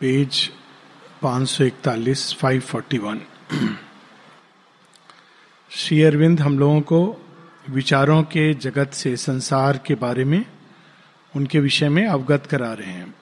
[0.00, 0.50] Page
[1.22, 3.20] 541 541
[5.70, 7.26] Shri Arvind, हम लोगों को
[7.70, 10.46] विचारों के जगत से, संसार के बारे में,
[11.36, 13.14] उनके विषय में अवगत करा रहे हैं।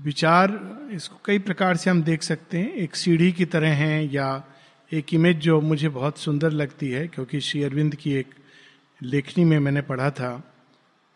[0.00, 4.44] विचार इसको कई प्रकार से हम देख सकते हैं। एक सीढ़ी की तरह हैं या
[4.92, 8.34] एक इमेज जो मुझे बहुत सुंदर लगती है, क्योंकि श्री अरविंद की एक
[9.02, 10.54] लेखनी में मैंने पढ़ा था।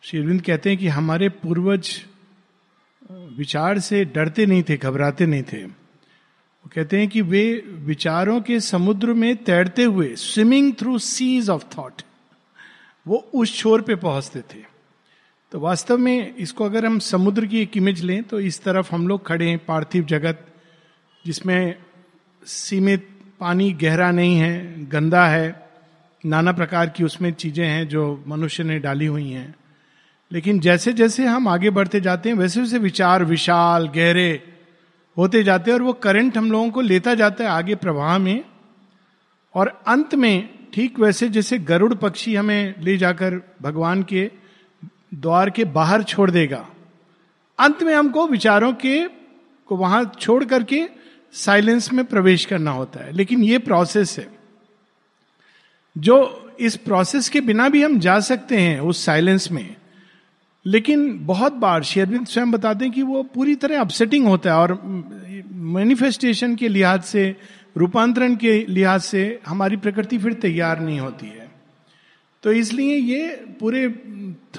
[0.02, 2.06] श्री अरविंद कहते हैं कि हमारे पूर्वज
[3.10, 7.44] विचार से डरते नहीं थे, घबराते नहीं थे। वो कहते हैं कि वे
[7.84, 12.02] विचारों के समुद्र में तैरते हुए swimming through seas of thought
[13.07, 14.62] वो उस छोर पे पहुँचते थे।
[15.52, 19.08] तो वास्तव में इसको अगर हम समुद्र की एक इमेज लें तो इस तरफ़ हम
[19.08, 20.46] लोग खड़े हैं, पार्थिव जगत,
[21.24, 21.74] जिसमें
[22.46, 23.08] सीमित
[23.40, 25.62] पानी गहरा नहीं है, गंदा है,
[26.24, 29.54] नाना प्रकार की उसमें चीज़ें हैं जो मनुष्य ने डाली हुई हैं।
[30.32, 34.42] लेकिन जैसे जैसे हम आगे बढ़ते जाते हैं, वैसे वैसे विचार विशाल, गहरे
[35.19, 38.44] होते जाते हैं और वो करंट हम लोगों को लेता जाता है आगे प्रवाह में।
[39.55, 44.30] और अंत में ठीक वैसे जैसे गरुड़ पक्षी हमें ले जाकर भगवान के
[45.14, 46.69] द्वार के बाहर छोड़ देगा।
[47.58, 49.08] अंत में हमको विचारों के,
[49.67, 50.89] को वहाँ छोड़ करके
[51.33, 54.39] साइलेंस में प्रवेश करना होता है। लेकिन ये प्रोसेस है।
[55.98, 59.77] जो इस प्रोसेस के बिना भी हम जा सकते हैं उस साइलेंस में।
[60.66, 64.78] लेकिन बहुत बार शेरविंद स्वयं बताते हैं कि वो पूरी तरह अपसेटिंग होता है और
[65.52, 67.36] मैनिफेस्टेशन के लिहाज से,
[67.77, 71.50] रूपांतरण के लिहाज से हमारी प्रकृति फिर तैयार नहीं होती है।
[72.42, 73.88] तो इसलिए ये पूरे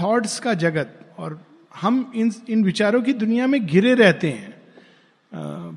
[0.02, 1.40] थॉट्स का जगत और
[1.76, 4.54] हम इन इन विचारों की दुनिया में घिरे रहते हैं।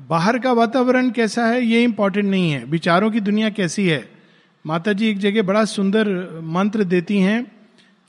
[0.09, 4.09] बाहर का वातावरण कैसा है, ये इंपॉर्टेंट नहीं है। विचारों की दुनिया कैसी है?
[4.65, 6.07] माता जी एक जगह बड़ा सुंदर
[6.43, 7.43] मंत्र देती हैं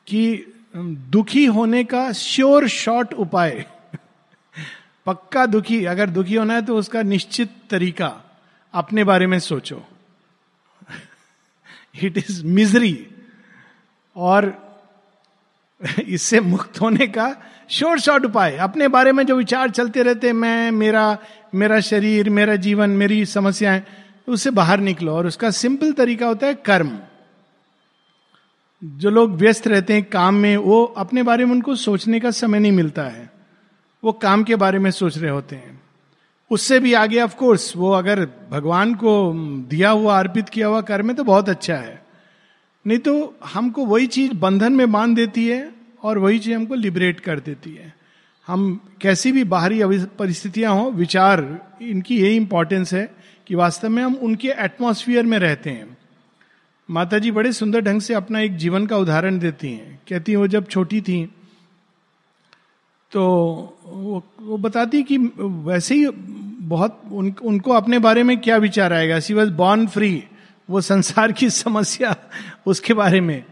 [0.07, 0.45] कि
[0.79, 3.65] दुखी होने का श्योर शॉर्ट उपाय।
[5.07, 8.13] पक्का दुखी, अगर दुखी होना है तो उसका निश्चित तरीका,
[8.75, 9.83] अपने बारे में सोचो।
[12.03, 13.07] इट इज़ मिजरी
[14.17, 14.53] और
[16.05, 17.35] इससे मुक्त होने का
[17.71, 21.19] शोर शॉर्ट उपाय, अपने बारे में जो विचार चलते रहते मैं, मेरा
[21.55, 23.83] मेरा शरीर, मेरा जीवन, मेरी समस्याएँ,
[24.29, 26.99] उससे बाहर निकलो। और उसका सिंपल तरीका होता है कर्म।
[28.85, 32.59] जो लोग व्यस्त रहते हैं काम में, वो अपने बारे में उनको सोचने का समय
[32.59, 33.33] नहीं मिलता है।
[34.05, 35.81] वो काम के बारे में सोच रहे होते हैं।
[36.51, 39.33] उससे भी आगे ऑफ़ कोर्स वो अगर भगवान को
[39.71, 42.05] दिया हुआ, अर्पित किया हुआ कर्म है तो बहुत अच्छा है।
[42.87, 45.73] नहीं तो हमको वही चीज़ बंधन में बाँध देती है
[46.03, 47.95] और वही चीज़ हमको लिबरेट कर देती है।
[48.47, 53.15] हम कैसी भी बाहरी परिस्थितियाँ हो, विचार, इनकी यही इंपॉर्टेंस है
[53.47, 55.98] कि वास्तव में हम उनके एटमोसफियर में रहते हैं।
[56.91, 60.39] माता जी बड़े सुंदर ढंग से अपना एक जीवन का उदाहरण देती हैं। कहती हैं
[60.39, 61.35] वो जब छोटी थी
[63.13, 63.23] तो
[63.85, 69.21] वो, वो बताती कि वैसे ही बहुत उन, उनको अपने बारे में क्या विचार आएगा?
[69.21, 70.25] सी वॉज़ बॉर्न फ्री
[70.71, 72.17] वो संसार की समस्या
[72.67, 73.45] उसके बारे में।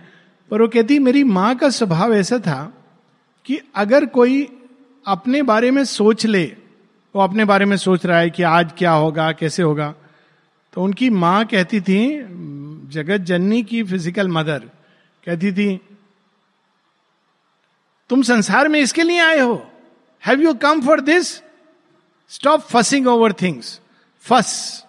[0.51, 2.73] पर वो कहती मेरी माँ का स्वभाव ऐसा था
[3.45, 4.49] कि अगर कोई
[5.07, 6.45] अपने बारे में सोच ले
[7.15, 9.95] वो अपने बारे में सोच रहा है कि आज क्या होगा कैसे होगा
[10.77, 12.01] तो उनकी माँ कहती थी,
[12.93, 14.59] जगत जननी की फ़िज़िकल मदर
[15.27, 15.81] कहती थी,
[18.11, 19.55] तुम संसार में इसके लिए आए हो?
[20.23, 21.35] Have you come for this
[22.31, 23.81] stop fussing over things
[24.25, 24.85] fuss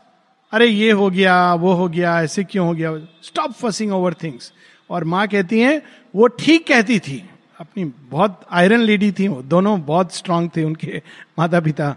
[0.53, 2.95] अरे, ये हो गया, वो हो गया, ऐसे क्यों हो गया?
[3.23, 4.51] स्टॉप फसिंग ओवर थिंग्स
[4.89, 5.81] और माँ कहती हैं,
[6.15, 7.17] वो ठीक कहती थी।
[7.59, 11.01] अपनी बहुत आयरन लेडी थी वो। दोनों बहुत स्ट्रांग थे उनके
[11.39, 11.95] माता पिता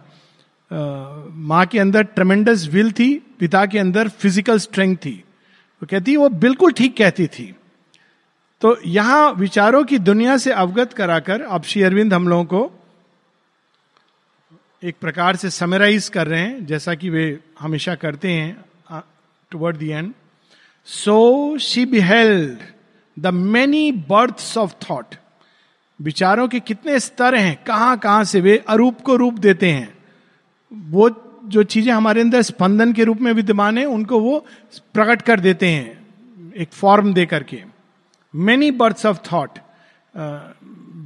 [0.70, 5.12] माँ के अंदर ट्रमेंडस विल थी, पिता के अंदर फ़िज़िकल स्ट्रेंथ थी।
[5.82, 7.54] वो कहती, वो बिल्कुल ठीक कहती थी।
[8.62, 12.70] तो यहाँ विचारों की दुनिया से अवगत कराकर अब श्री अरविंद हम लोगों को
[14.82, 19.02] एक प्रकार से समराइज कर रहे हैं, जैसा कि वे हमेशा करते हैं
[19.52, 20.12] toward the end
[20.88, 22.58] so she beheld
[23.16, 25.14] the many births of thought
[26.00, 29.99] विचारों के कितने स्तर हैं कहाँ कहाँ से वे अरूप को रूप देते हैं।
[30.72, 31.08] वो
[31.44, 34.38] जो चीज़ें हमारे अंदर स्पंदन के रूप में विद्यमान है, उनको वो
[34.94, 37.62] प्रकट कर देते हैं, एक फॉर्म दे करके।
[38.34, 39.58] मेनी बर्थ्स ऑफ़ थॉट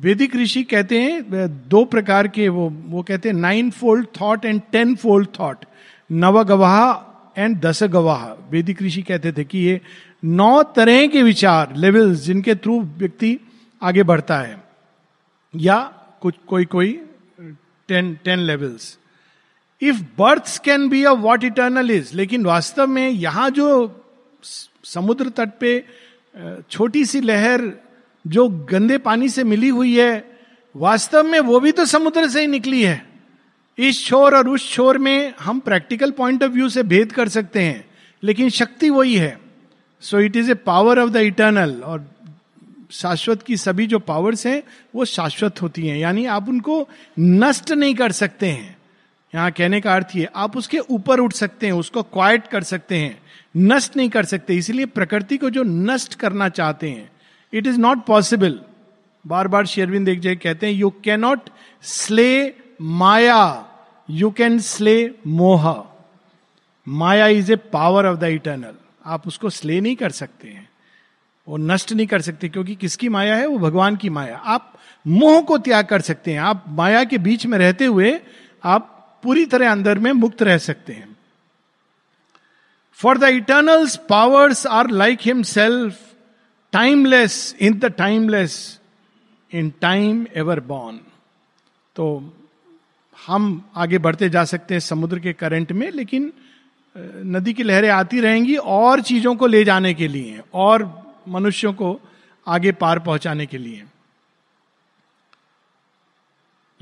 [0.05, 4.61] वैदिक ऋषि कहते हैं दो प्रकार के वो वो कहते हैं nine fold thought and
[4.73, 5.65] ten fold thought
[6.11, 9.81] नव गवाह एंड दस गवाह वैदिक ऋषि कहते थे कि ये
[10.25, 13.39] नौ तरह के विचार लेवल्स जिनके थ्रू व्यक्ति
[13.83, 14.63] आगे बढ़ता है।
[15.55, 15.79] या
[16.21, 16.93] कुछ, कोई कोई
[17.89, 18.99] ten ten levels
[19.85, 23.69] if birth can be a what eternal is लेकिन वास्तव में यहाँ जो
[24.85, 25.83] समुद्र तट पे
[26.71, 27.73] छोटी सी लहर
[28.25, 30.25] जो गंदे पानी से मिली हुई है,
[30.75, 33.05] वास्तव में वो भी तो समुद्र से ही निकली है।
[33.79, 37.63] इस छोर और उस छोर में हम प्रैक्टिकल पॉइंट ऑफ़ व्यू से भेद कर सकते
[37.63, 37.85] हैं,
[38.23, 39.39] लेकिन शक्ति वही है।
[40.03, 42.07] So it is a power of the eternal और
[42.93, 44.63] शाश्वत की सभी जो पावर्स हैं,
[44.95, 46.89] वो शाश्वत होती हैं, यानी आप उनको
[47.19, 48.74] नष्ट नहीं कर सकते हैं।
[49.35, 52.97] यहाँ कहने का अर्थ ये, आप उसके ऊपर उठ सकते हैं, उसको क्वाइट कर सकते
[52.97, 53.19] हैं,
[53.55, 57.11] नष्ट नहीं कर सकते, इसलिए प्रकृति को जो नष्ट करना चाहते हैं
[57.53, 58.61] इट इज़ नॉट पॉसिबल
[59.25, 61.49] बार बार शेरविंद एक जगह कहते हैं you cannot
[61.83, 63.67] slay maya
[64.09, 65.67] you can slay moh
[66.87, 68.75] maya is a power of the eternal
[69.07, 70.69] आप उसको स्ले नहीं कर सकते हैं,
[71.47, 73.47] वो नष्ट नहीं कर सकते, क्योंकि किसकी माया है?
[73.47, 74.73] वो भगवान की माया। आप
[75.07, 78.21] मोह को त्याग कर सकते हैं। आप माया के बीच में रहते हुए
[78.65, 78.94] आप
[79.25, 81.17] पूरी तरह अंदर में मुक्त रह सकते हैं।
[82.99, 85.99] For the eternals powers are like himself
[86.73, 88.57] timeless in the timeless
[89.51, 91.01] in time ever born
[91.97, 92.07] तो
[93.19, 93.45] हम
[93.77, 96.33] आगे बढ़ते जा सकते हैं समुद्र के करंट में, लेकिन
[97.27, 100.83] नदी की लहरें आती रहेंगी और चीज़ों को ले जाने के लिए, और
[101.29, 102.01] मनुष्यों को
[102.47, 103.83] आगे पार पहुँचाने के लिए।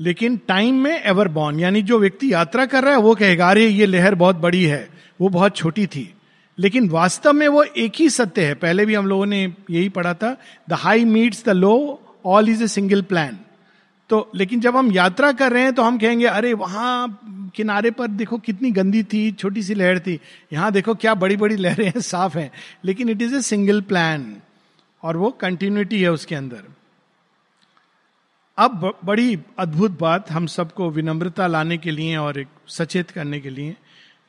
[0.03, 3.67] लेकिन टाइम में एवर बॉर्न यानी जो व्यक्ति यात्रा कर रहा है, वो कहेगा, अरे,
[3.67, 4.89] ये लहर बहुत बड़ी है,
[5.21, 6.13] वो बहुत छोटी थी।
[6.59, 10.13] लेकिन वास्तव में वो एक ही सत्य है। पहले भी हम लोगों ने यही पढ़ा
[10.13, 10.37] था
[10.69, 13.39] the high meets the low all is a single plan
[14.09, 17.19] तो लेकिन जब हम यात्रा कर रहे हैं तो हम कहेंगे, अरे, वहाँ
[17.55, 20.19] किनारे पर देखो कितनी गंदी थी, छोटी सी लहर थी।
[20.53, 22.51] यहाँ देखो क्या बड़ी बड़ी लहरें हैं, साफ़ हैं।
[22.85, 24.35] लेकिन it is a single plan
[25.03, 26.63] और वो कंटिन्यूटी है उसके अंदर।
[28.57, 33.49] अब बड़ी अद्भुत बात हम सबको विनम्रता लाने के लिए और एक सचेत करने के
[33.49, 33.75] लिए।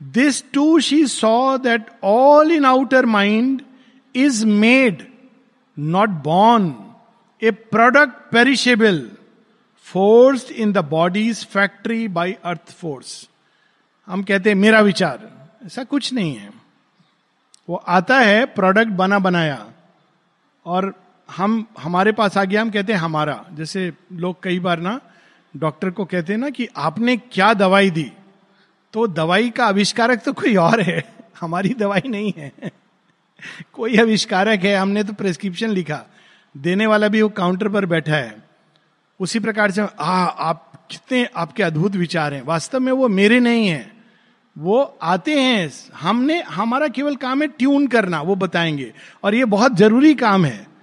[0.02, 3.62] This to she saw that all in outer mind
[4.14, 5.06] is made
[5.78, 6.74] not born
[7.42, 9.10] a product perishable
[9.86, 13.28] forced in the bodies factory by earth force
[14.08, 15.30] हम कहते हैं, मेरा विचार।
[15.66, 16.50] ऐसा कुछ नहीं है।
[17.68, 19.66] वो आता है प्रोडक्ट बना बनाया
[20.66, 25.00] और हम, हमारे पास आ गया, हम कहते हैं हमारा। जैसे लोग कई बार ना
[25.56, 28.12] डॉक्टर को कहते हैं ना कि आपने क्या दवाई दी?
[28.92, 32.52] तो दवाई का आविष्कारक तो कोई और है। हमारी दवाई नहीं है।
[33.72, 36.02] कोई आविष्कारक है, हमने तो प्रेस्क्रिप्शन लिखा।
[36.56, 38.42] देने वाला भी वो काउंटर पर बैठा है।
[39.20, 43.68] उसी प्रकार से, आ, आप कितने आपके अद्भुत विचार हैं। वास्तव में वो मेरे नहीं
[43.68, 43.92] है।
[44.58, 48.92] वो आते हैं। हमने, हमारा केवल काम है ट्यून करना, वो बताएँगे।
[49.24, 50.73] और ये बहुत ज़रूरी काम है।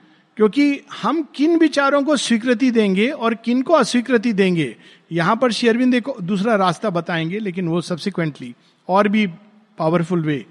[0.42, 4.76] क्योंकि हम किन विचारों को स्वीकृति देंगे और किन को अस्वीकृति देंगे?
[5.12, 8.54] यहाँ पर शेयरविंद एक दूसरा रास्ता बताएँगे, लेकिन वो सब्सिक्वेंटली
[8.90, 9.28] और भी
[9.78, 10.46] पावरफुल वे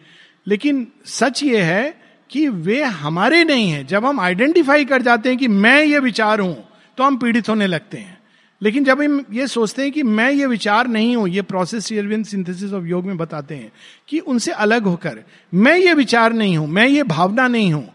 [0.47, 1.95] लेकिन सच ये है
[2.31, 6.41] कि वे हमारे नहीं है। जब हम आइडेंटिफाई कर जाते हैं कि मैं ये विचार
[6.41, 6.57] हूँ
[6.99, 8.19] तो हम पीड़ित होने लगते हैं।
[8.63, 12.25] लेकिन जब हम ये सोचते हैं कि मैं ये विचार नहीं हूँ, ये प्रोसेस शेयरविंद
[12.27, 13.73] सिंथेसिस ऑफ़ योग में बताते हैं
[14.09, 17.89] कि उनसे अलग होकर, मैं ये विचार नहीं हूँ, मैं ये भावना नहीं हूँ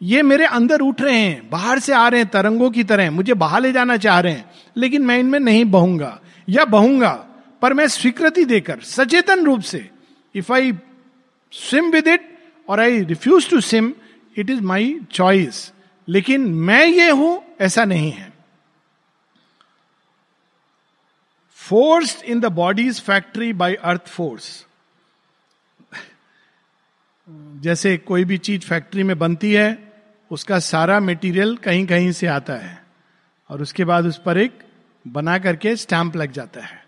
[0.00, 3.34] ये मेरे अंदर उठ रहे हैं, बाहर से आ रहे हैं, तरंगों की तरह मुझे
[3.34, 7.12] बाहर ले जाना चाह रहे हैं, लेकिन मैं इनमें नहीं बहूँगा। या बहूँगा,
[7.62, 9.88] पर मैं स्वीकृति देकर, सचेतन रूप से
[10.34, 10.72] if I
[11.52, 12.28] swim with it
[12.68, 13.92] और I refuse to swim
[14.36, 15.72] it is my choice
[16.08, 18.32] लेकिन मैं ये हूँ, ऐसा नहीं है।
[21.58, 24.64] Force in the bodies factory by earth force
[27.62, 29.85] जैसे कोई भी चीज़ फैक्ट्री में बनती है
[30.30, 32.84] उसका सारा मटेरियल कहीं कहीं से आता है
[33.50, 34.58] और उसके बाद उस पर एक
[35.08, 36.84] बना करके स्टैंप लग जाता है।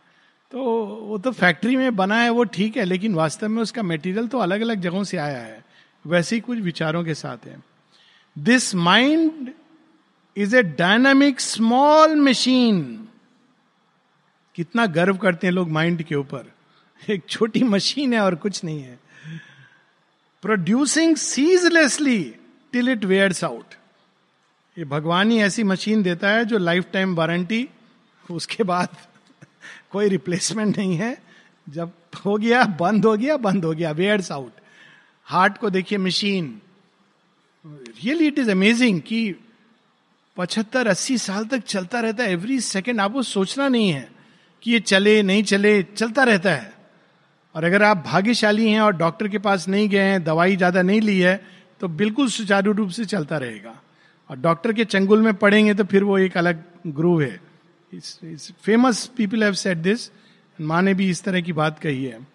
[0.50, 4.28] तो वो तो फैक्ट्री में बना है, वो ठीक है, लेकिन वास्तव में उसका मटेरियल
[4.28, 5.64] तो अलग अलग जगहों से आया है।
[6.07, 7.62] वैसे ही कुछ विचारों के साथ है।
[8.38, 9.52] This mind
[10.37, 13.09] is a dynamic small machine
[14.54, 16.52] कितना गर्व करते हैं लोग माइंड के ऊपर।
[17.11, 18.99] एक छोटी मशीन है और कुछ नहीं है।
[20.42, 22.35] Producing ceaselessly
[22.73, 23.75] till it wears out
[24.79, 27.69] ये भगवान ही ऐसी मशीन देता है जो लाइफ टाइम वारंटी
[28.31, 28.89] उसके बाद
[29.91, 31.17] कोई रिप्लेसमेंट नहीं है।
[31.69, 31.93] जब
[32.27, 34.53] हो गया, बंद हो गया, बंद हो गया वेयर्स आउट
[35.25, 36.61] हार्ट को देखिए machine
[37.67, 39.35] really it is amazing कि
[40.37, 44.09] पचहत्तर, अस्सी साल तक चलता रहता है। एवरी सेकेंड आपको सोचना नहीं है
[44.63, 46.73] कि ये चले, नहीं चले, चलता रहता है।
[47.55, 51.01] और अगर आप भाग्यशाली हैं और डॉक्टर के पास नहीं गए हैं, दवाई ज़्यादा नहीं
[51.01, 53.75] ली है तो बिल्कुल सुचारू रूप से चलता रहेगा।
[54.30, 57.40] और डॉक्टर के चंगुल में पढ़ेंगे तो फिर वो एक अलग ग्रूव है।
[58.62, 60.11] Famous people have said this
[60.58, 62.26] माँ ने भी इस तरह की बात कही है।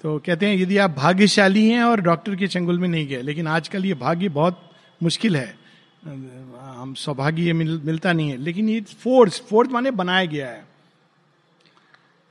[0.00, 3.46] तो कहते हैं यदि आप भाग्यशाली हैं और डॉक्टर के चंगुल में नहीं गए लेकिन
[3.46, 4.70] आजकल ये भाग्य बहुत
[5.02, 5.58] मुश्किल है।
[6.04, 10.66] हम सौभाग्य मिल, मिलता नहीं है। लेकिन ये फोर्स फोर्स माने बनाया गया है।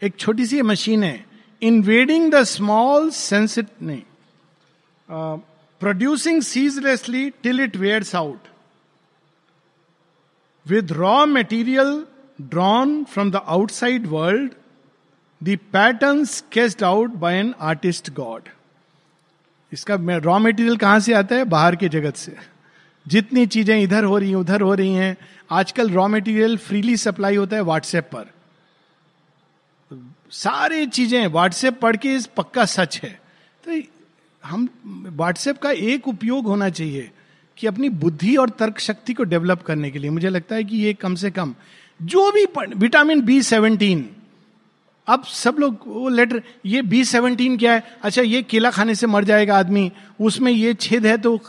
[0.01, 1.25] एक छोटी सी मशीन है।
[1.61, 4.01] इन्वेडिंग द स्मॉल सेंसिट नहीं।
[5.85, 8.51] Producing ceaselessly till it wears out
[10.65, 11.89] with raw material
[12.53, 14.53] drawn from the outside world,
[15.41, 18.47] the pattern sketched out by an artist God.
[19.71, 21.43] इसका रॉ मटेरियल कहाँ से आता है?
[21.45, 22.35] बाहर के जगत से।
[23.05, 25.15] जितनी चीज़ें इधर हो रही हैं उधर हो रही हैं
[25.51, 28.25] आजकल रॉ मटेरियल फ्रीली सप्लाई होता है व्हाट्सएप पर।
[30.33, 33.19] सारी चीज़ें व्हाट्सएप पढ़ के इस पक्का सच है।
[33.63, 33.71] तो
[34.45, 37.09] हम व्हाट्सएप का एक उपयोग होना चाहिए
[37.57, 40.77] कि अपनी बुद्धि और तर्क शक्ति को डेवलप करने के लिए। मुझे लगता है कि
[40.77, 41.53] ये कम से कम
[41.99, 42.45] जो भी
[42.77, 44.09] विटामिन बी सेवनटीन
[45.07, 47.83] अब सब लोग वो लेटर ये बी सेवनटीन क्या है?
[48.03, 51.39] अच्छा ये केला खाने से मर जाएगा आदमी, उसमें ये छेद है तो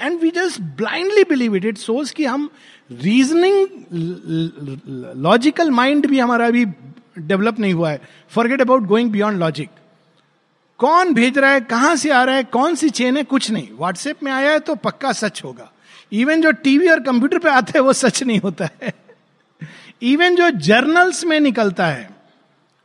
[0.00, 2.48] and we just blindly believe it it सोच कि हम
[2.90, 3.68] रीजनिंग
[5.22, 6.64] लॉजिकल माइंड भी हमारा अभी
[7.18, 9.70] डेवलप नहीं हुआ है। Forget about going beyond logic
[10.78, 13.68] कौन भेज रहा है, कहाँ से आ रहा है, कौन सी चेन है, कुछ नहीं।
[13.78, 15.70] व्हाट्सएप में आया है तो पक्का सच होगा।
[16.12, 18.92] इवन जो टीवी और कंप्यूटर पे आते हैं, वो सच नहीं होता है।
[20.02, 22.10] इवन जो जर्नल्स में निकलता है,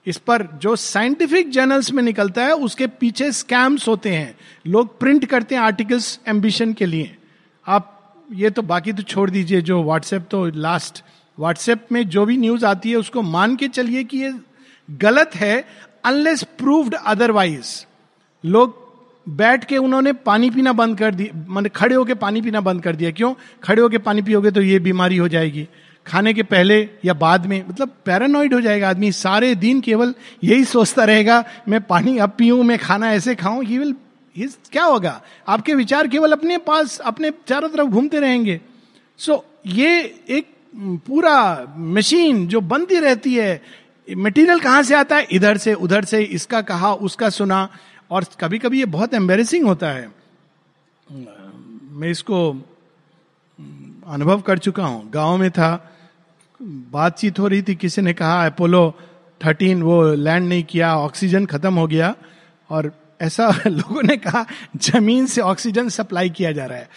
[0.07, 5.25] इस पर जो साइंटिफिक जर्नल्स में निकलता है, उसके पीछे स्कैम्स होते हैं। लोग प्रिंट
[5.25, 7.15] करते हैं आर्टिकल्स एम्बिशन के लिए।
[7.67, 7.93] आप
[8.33, 11.03] ये तो बाकी तो छोड़ दीजिए, जो व्हाट्सएप तो लास्ट
[11.39, 14.33] व्हाट्सएप में जो भी न्यूज़ आती है, उसको मान के चलिए कि ये
[14.89, 15.67] गलत है।
[16.03, 17.85] अनलेस प्रूव्ड अदरवाइज़
[18.43, 18.85] लोग
[19.27, 22.95] बैठ के उन्होंने पानी पीना बंद कर दिया मैंने खड़े होके पानी पीना बंद कर
[22.95, 23.33] दिया। क्यों?
[23.63, 25.67] खड़े होके पानी पियोगे तो ये बीमारी हो जाएगी।
[26.05, 30.13] खाने के पहले या बाद में मतलब पैरानॉइड हो जाएगा आदमी। सारे दिन केवल
[30.43, 33.95] यही सोचता रहेगा मैं पानी अब पीऊं मैं खाना ऐसे खाऊं ही विल
[34.71, 35.21] क्या होगा?
[35.47, 38.59] आपके विचार केवल अपने पास अपने चारों तरफ़ घूमते रहेंगे।
[39.19, 39.99] सो so, ये
[40.29, 40.47] एक
[41.07, 43.61] पूरा मशीन जो बनती रहती है
[44.15, 45.27] मटेरियल कहाँ से आता है?
[45.31, 47.69] इधर से, उधर से, इसका कहा, उसका सुना।
[48.11, 50.11] और कभी कभी ये बहुत एम्बेसिंग होता है।
[51.91, 52.51] मैं इसको
[54.07, 55.91] अनुभव कर चुका हूँ। गाँव में था,
[56.61, 58.95] बातचीत हो रही थी, किसी ने कहा, अपोलो
[59.45, 62.15] थर्टीन वो लैंड नहीं किया ऑक्सीजन खत्म हो गया।
[62.69, 64.45] और ऐसा लोगों ने कहा,
[64.77, 66.89] ज़मीन से ऑक्सीजन सप्लाई किया जा रहा है।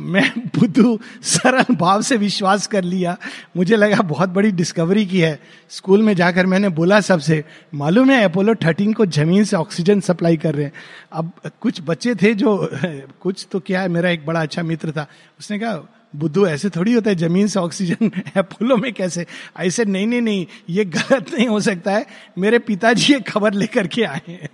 [0.00, 3.16] मैं बुद्धू सरल भाव से विश्वास कर लिया।
[3.56, 7.44] मुझे लगा बहुत बड़ी डिस्कवरी की है। स्कूल में जाकर मैंने बोला सबसे,
[7.74, 10.72] मालूम है अपोलो थर्टीन को ज़मीन से ऑक्सीजन सप्लाई कर रहे हैं।
[11.12, 12.70] अब कुछ बच्चे थे जो,
[13.20, 15.06] कुछ तो क्या है, मेरा एक बड़ा अच्छा मित्र था।
[15.40, 19.26] उसने कहा, बुद्धू, ऐसे थोड़ी होता है ज़मीन से ऑक्सीजन अपोलो में कैसे?
[19.60, 22.06] ऐसे नहीं नहीं नहीं, ये गलत नहीं हो सकता है।
[22.38, 24.48] मेरे पिताजी ये खबर लेकर के आए हैं।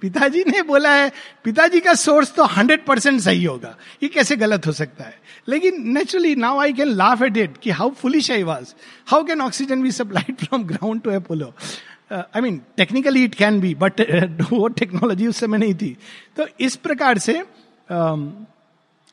[0.00, 1.10] पिताजी ने बोला है
[1.44, 5.14] पिताजी का सोर्स तो हंड्रेड परसेंट सही होगा। ये कैसे गलत हो सकता है?
[5.48, 8.74] लेकिन naturally now I can laugh at it कि how foolish I was
[9.06, 11.52] how can oxygen be supplied from ground to Apollo
[12.12, 14.00] I mean technically it can be but
[14.52, 15.96] वो टेक्नोलॉजी उस समय नहीं थी।
[16.36, 17.42] तो इस प्रकार से
[17.88, 18.30] um,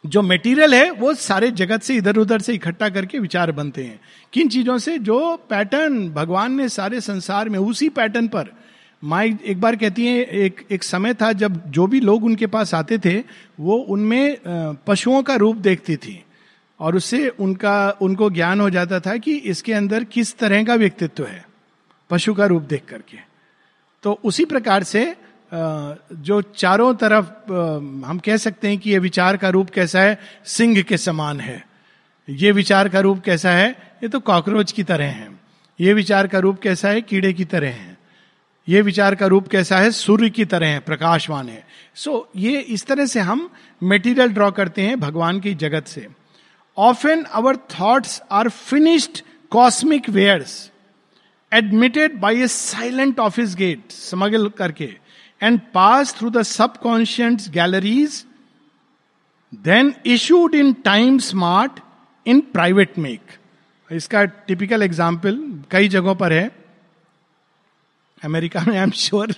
[0.04, 4.00] जो मटेरियल है वो सारे जगत से इधर उधर से इकट्ठा करके विचार बनते हैं।
[4.34, 4.98] किन चीज़ों से?
[5.00, 8.52] जो पैटर्न भगवान ने सारे संसार में उसी पैटर्न पर
[9.04, 12.74] माई एक बार कहती है, एक एक समय था जब जो भी लोग उनके पास
[12.74, 13.18] आते थे,
[13.60, 14.38] वो उनमें
[14.88, 16.24] पशुओं का रूप देखती थी।
[16.80, 21.26] और उससे उनका, उनको ज्ञान हो जाता था कि इसके अंदर किस तरह का व्यक्तित्व
[21.26, 21.46] है,
[22.10, 23.18] पशु का रूप देख करके।
[24.04, 25.16] तो उसी प्रकार से
[25.52, 27.26] जो चारों तरफ़
[28.06, 31.66] हम कह सकते हैं कि ये विचार का रूप कैसा है, सिंह के समान है।
[32.28, 33.70] ये विचार का रूप कैसा है,
[34.04, 35.30] ये तो कॉकरोच की तरह है।
[35.80, 37.97] ये विचार का रूप कैसा है, कीड़े की तरह है।
[38.68, 39.92] ये विचार का रूप कैसा है?
[39.92, 41.64] सूर्य की तरह है प्रकाशवान है।
[41.96, 43.50] सो so, ये इस तरह से हम
[43.82, 46.08] मेटीरियल ड्रॉ करते हैं भगवान की जगत से।
[46.78, 49.22] Of an our thoughts are finished
[49.52, 50.72] cosmic wares
[51.52, 54.90] admitted by a silent office gate smuggle करके
[55.42, 58.24] and pass through the subconscient galleries
[59.54, 61.80] then issued in time smart
[62.26, 63.38] in private make
[63.90, 65.38] इसका typical example
[65.72, 66.50] कई जगहों पर है।
[68.24, 69.36] America में I am sure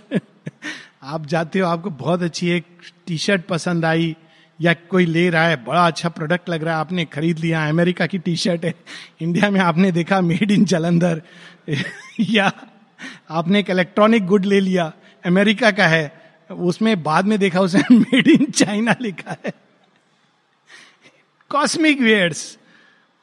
[1.03, 2.65] आप जाते हो, आपको बहुत अच्छी एक
[3.07, 4.15] टी शर्ट पसंद आई,
[4.59, 8.05] या कोई ले रहा है, बड़ा अच्छा प्रोडक्ट लग रहा है, आपने खरीद लिया, अमेरिका
[8.05, 8.73] की टी शर्ट है
[9.21, 11.21] इंडिया में आपने देखा मेड इन जलंधर,
[12.19, 12.51] या
[13.29, 14.91] आपने एक इलेक्ट्रॉनिक गुड ले लिया,
[15.25, 16.11] अमेरिका का है,
[16.51, 19.53] उसमें बाद में देखा, उसे मेड इन चाइना लिखा है।
[21.49, 22.57] कॉस्मिक वेयर्स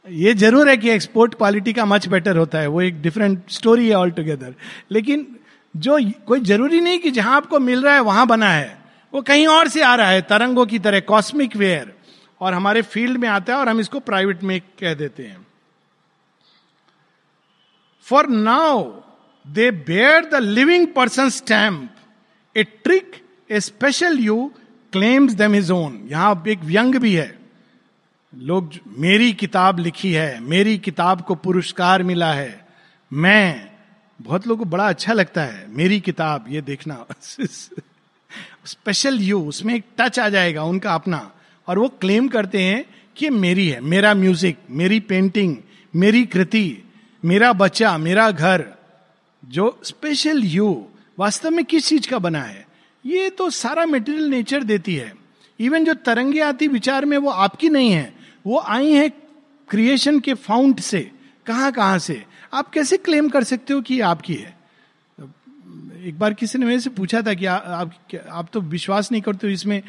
[0.07, 3.89] ये ज़रूर है कि एक्सपोर्ट क्वालिटी का मच बेटर होता है, वो एक डिफरेंट स्टोरी
[3.89, 4.55] है ऑल टुगेदर
[4.91, 5.27] लेकिन
[5.77, 8.79] जो कोई ज़रूरी नहीं कि जहाँ आपको मिल रहा है, वहाँ बना है।
[9.13, 11.95] वो कहीं और से आ रहा है, तरंगों की तरह कॉस्मिक वेयर
[12.41, 15.47] और हमारे फ़ील्ड में आता है और हम इसको प्राइवेट में कह देते हैं।
[18.07, 18.83] For now
[19.45, 23.17] they bear the living person stamp a trick
[23.51, 24.45] a special you
[24.93, 27.35] claims them is own यहाँ एक व्यंग भी है।
[28.33, 32.67] लोग मेरी किताब लिखी है, मेरी किताब को पुरस्कार मिला है।
[33.13, 33.71] मैं
[34.21, 37.07] बहुत लोगों को बड़ा अच्छा लगता है, मेरी किताब, ये देखना।
[38.67, 41.33] स्पेशल यू उसमें एक टच आ जाएगा, उनका अपना।
[41.67, 42.85] और वो क्लेम करते हैं
[43.17, 45.57] कि मेरी है, मेरा म्यूज़िक मेरी पेंटिंग
[45.97, 46.83] मेरी कृति,
[47.25, 48.65] मेरा बच्चा, मेरा घर,
[49.45, 50.87] जो स्पेशल यू
[51.19, 52.67] वास्तव में किस चीज़ का बना है।
[53.07, 55.15] ये तो सारा मेटेरियल नेचर देती है।
[55.61, 58.15] इवन जो तरंगे आती विचार में, वो आपकी नहीं है।
[58.47, 59.09] वो आई है
[59.69, 61.11] क्रिएशन के फाउंट से
[61.47, 62.25] कहाँ कहाँ से।
[62.57, 64.57] आप कैसे क्लेम कर सकते हो कि आपकी है?
[66.05, 67.93] एक बार किसी ने मेरे से पूछा था कि आ, आप
[68.31, 69.83] आप तो विश्वास नहीं करते हो इसमें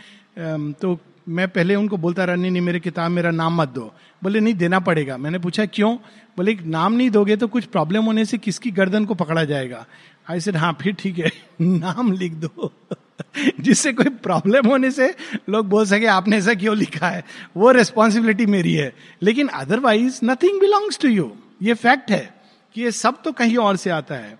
[0.71, 3.93] तो मैं पहले उनको बोलता रहा नहीं नहीं मेरे किताब मेरा नाम मत दो।
[4.23, 5.95] बोले नहीं देना पड़ेगा। मैंने पूछा क्यों?
[6.37, 9.85] बोले नाम नहीं दोगे तो कुछ प्रॉब्लम होने से किसकी गर्दन को पकड़ा जाएगा?
[10.31, 11.31] आई सेड हाँ फिर ठीक है
[11.61, 12.73] नाम लिख दो।
[13.59, 15.15] जिससे कोई प्रॉब्लम होने से
[15.49, 17.23] लोग बोल सके आपने ऐसा क्यों लिखा है?
[17.57, 22.36] वो रिस्पॉन्सिबिलिटी मेरी है। लेकिन otherwise nothing belongs to you ये फैक्ट है।
[22.77, 24.37] कि ये सब तो कहीं और से आता है।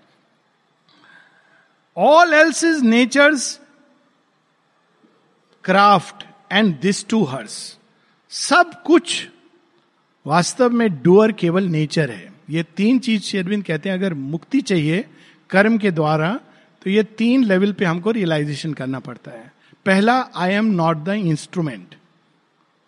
[1.96, 3.48] All else is nature's
[5.64, 7.56] craft and this to hers
[8.32, 9.26] सब कुछ
[10.26, 15.04] वास्तव में डुअर केवल नेचर है। ये तीन चीज़ शेरविंद कहते हैं, अगर मुक्ति चाहिए
[15.50, 16.32] कर्म के द्वारा
[16.82, 19.52] तो ये तीन लेवल पे हमको रियलाइजेशन करना पड़ता है।
[19.86, 21.94] पहला I am not the instrument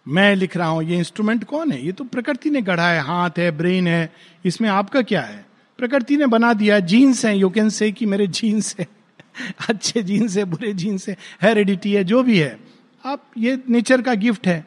[0.07, 1.85] मैं लिख रहा हूँ, ये इंस्ट्रूमेंट कौन है?
[1.87, 4.13] ये तो प्रकृति ने गढ़ा है, हाथ है ब्रेन है
[4.45, 5.47] इसमें आपका क्या है?
[5.79, 8.87] प्रकृति ने बना दिया जीन्स है यू कैन से कि मेरे जीन्स है।
[9.69, 12.61] अच्छे जीन्स है, बुरे जीन्स है हेरिडिटी है, जो भी है।
[13.05, 14.67] आप, ये नेचर का गिफ्ट है।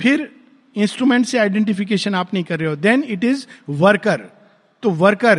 [0.00, 0.32] फिर
[0.76, 4.26] इंस्ट्रूमेंट से आइडेंटिफिकेशन आप नहीं कर रहे हो। देन इट इज़ वर्कर
[4.82, 5.38] तो वर्कर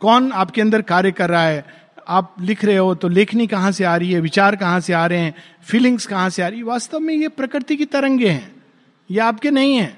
[0.00, 1.66] कौन आपके अंदर कार्य कर रहा है?
[2.08, 4.20] आप लिख रहे हो तो लेखनी कहाँ से आ रही है?
[4.20, 5.34] विचार कहाँ से आ रहे हैं?
[5.62, 6.64] फीलिंग्स कहाँ से आ रही है?
[6.64, 8.62] वास्तव में ये प्रकृति की तरंगे हैं।
[9.10, 9.96] ये आपके नहीं है।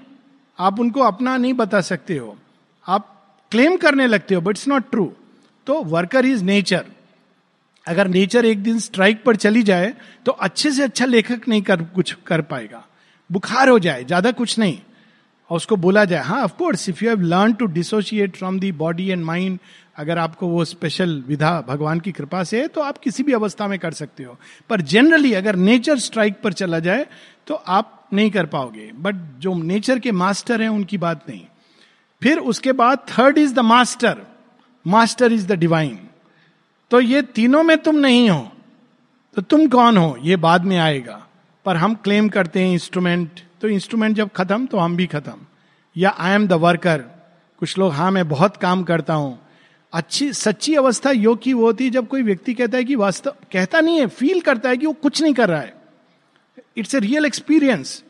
[0.59, 2.39] आप उनको अपना नहीं बता सकते हो।
[2.87, 3.13] आप
[3.53, 5.13] क्लेम करने लगते हो बट इट्स नॉट ट्रू
[5.67, 6.85] तो वर्कर इज़ नेचर
[7.87, 9.95] अगर नेचर एक दिन स्ट्राइक पर चली जाए
[10.27, 12.85] तो अच्छे से अच्छा लेखक नहीं कर, कुछ कर पाएगा।
[13.31, 14.79] बुखार हो जाए, ज़्यादा कुछ नहीं।
[15.51, 19.09] और उसको बोला जाए हाँ of course if you have learn to dissociate from the body
[19.09, 19.59] and mind
[19.97, 23.69] अगर आपको वो स्पेशल विधा भगवान की कृपा से है तो आप किसी भी अवस्था
[23.69, 24.37] में कर सकते हो।
[24.71, 27.07] पर जनरली अगर नेचर स्ट्राइक पर चला जाए
[27.47, 31.45] तो आप नहीं कर पाओगे। बट जो नेचर के मास्टर हैं, उनकी बात नहीं।
[32.23, 34.21] फिर उसके बाद third is the master
[34.87, 35.99] master is the divine
[36.91, 38.53] तो ये तीनों में तुम नहीं हो
[39.37, 40.17] तो तुम कौन हो?
[40.23, 41.23] ये बाद में आएगा।
[41.67, 45.47] पर हम क्लेम करते हैं इंस्ट्रूमेंट तो इंस्ट्रूमेंट जब खत्म तो हम भी खत्म।
[45.97, 46.99] या आई एम द वर्कर
[47.59, 49.39] कुछ लोग हाँ मैं बहुत काम करता हूँ।
[49.93, 53.35] अच्छी, सच्ची अवस्था योग की वो होती है जब कोई व्यक्ति कहता है कि वास्तव,
[53.53, 55.75] कहता नहीं है फील करता है कि वो कुछ नहीं कर रहा है।
[56.77, 58.03] It's a real experience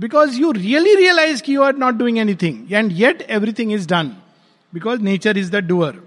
[0.00, 4.12] because you really realize की you are not doing anything and yet everything is done
[4.72, 6.00] because nature is the doer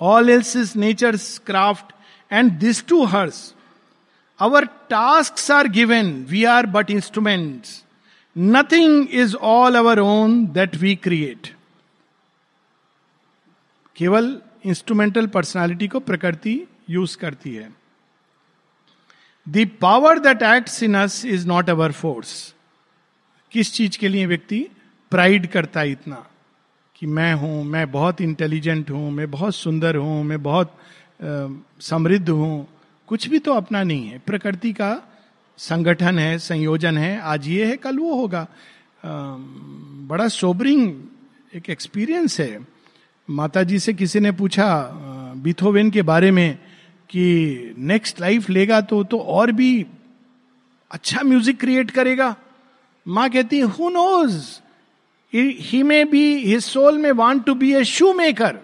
[0.00, 1.92] all else is nature craft
[2.30, 3.42] and this tool hers
[4.40, 7.84] Our tasks are given, we are but instruments.
[8.36, 11.54] Nothing is all our own that we create.
[13.96, 14.26] केवल
[14.66, 16.54] instrumental personality को प्रकृति
[16.90, 17.68] use करती है
[19.46, 22.32] the power that acts in us is not our force
[23.52, 24.66] किस चीज़ के लिए व्यक्ति
[25.12, 26.26] प्राइड करता है इतना?
[26.96, 30.76] कि मैं हूँ, मैं बहुत इंटेलिजेंट हूँ, मैं बहुत सुंदर हूँ, मैं बहुत
[31.80, 32.66] समृद्ध हूँ।
[33.08, 34.90] कुछ भी तो अपना नहीं है। प्रकृति का
[35.58, 38.46] संगठन है, संयोजन है। आज ये है, कल वो होगा।
[39.04, 40.92] बड़ा सोबरिंग
[41.54, 42.58] एक एक्सपीरियंस है।
[43.28, 44.68] माता जी से किसी ने पूछा
[45.36, 46.58] बिथोवेन के बारे में
[47.10, 49.86] कि नेक्स्ट लाइफ लेगा तो तो और भी
[50.90, 52.34] अच्छा म्यूज़िक क्रिएट करेगा।
[53.06, 54.60] माँ कहती who knows
[55.32, 58.58] he may be his soul में want to be a shoe maker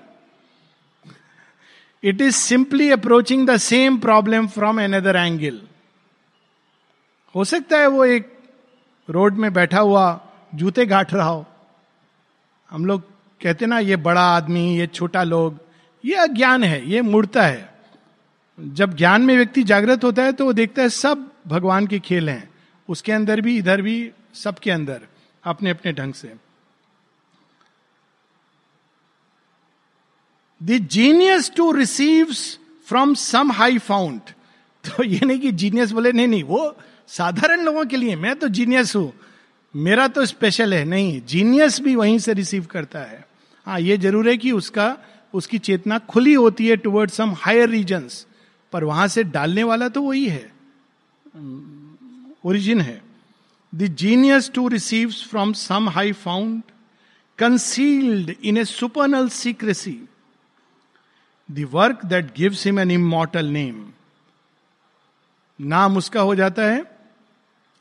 [2.02, 5.60] it is simply approaching the same problem from another angle
[7.34, 8.32] हो सकता है वो एक
[9.08, 10.04] रोड में बैठा हुआ,
[10.54, 11.44] जूते गाठ रहा हो।
[12.70, 13.02] हम लोग
[13.40, 15.58] कहते ना, ये बड़ा आदमी, ये छोटा लोग,
[16.04, 17.74] ये अज्ञान है, ये मूर्ता है।
[18.58, 22.28] जब ज्ञान में व्यक्ति जागृत होता है तो वो देखता है सब भगवान के खेल
[22.28, 22.48] हैं।
[22.88, 25.06] उसके अंदर भी, इधर भी सबके अंदर,
[25.44, 26.34] अपने अपने ढंग से।
[30.60, 32.32] The genius to receive
[32.88, 34.30] from some high fount
[34.84, 36.76] तो ये नहीं कि जीनियस बोले, नहीं नहीं, वो
[37.08, 39.12] साधारण लोगों के लिए, मैं तो जीनियस हूँ।
[39.74, 43.24] मेरा तो स्पेशल है, नहीं जीनियस भी वहीं से रिसीव करता है।
[43.66, 44.96] हाँ ये ज़रूर है कि उसका,
[45.34, 48.26] उसकी चेतना खुली होती है टुवर्ड सम हायर रीजन्स
[48.72, 50.52] पर वहाँ से डालने वाला तो वही है।
[52.44, 53.00] ओरिजिन है।
[53.76, 56.62] The genius to receive from some high fount
[57.38, 59.98] concealed in a supernal secrecy
[61.48, 63.84] the work that gives him an immortal name
[65.60, 66.84] नाम उसका हो जाता है,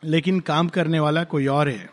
[0.04, 1.90] लेकिन काम करने वाला कोई और है।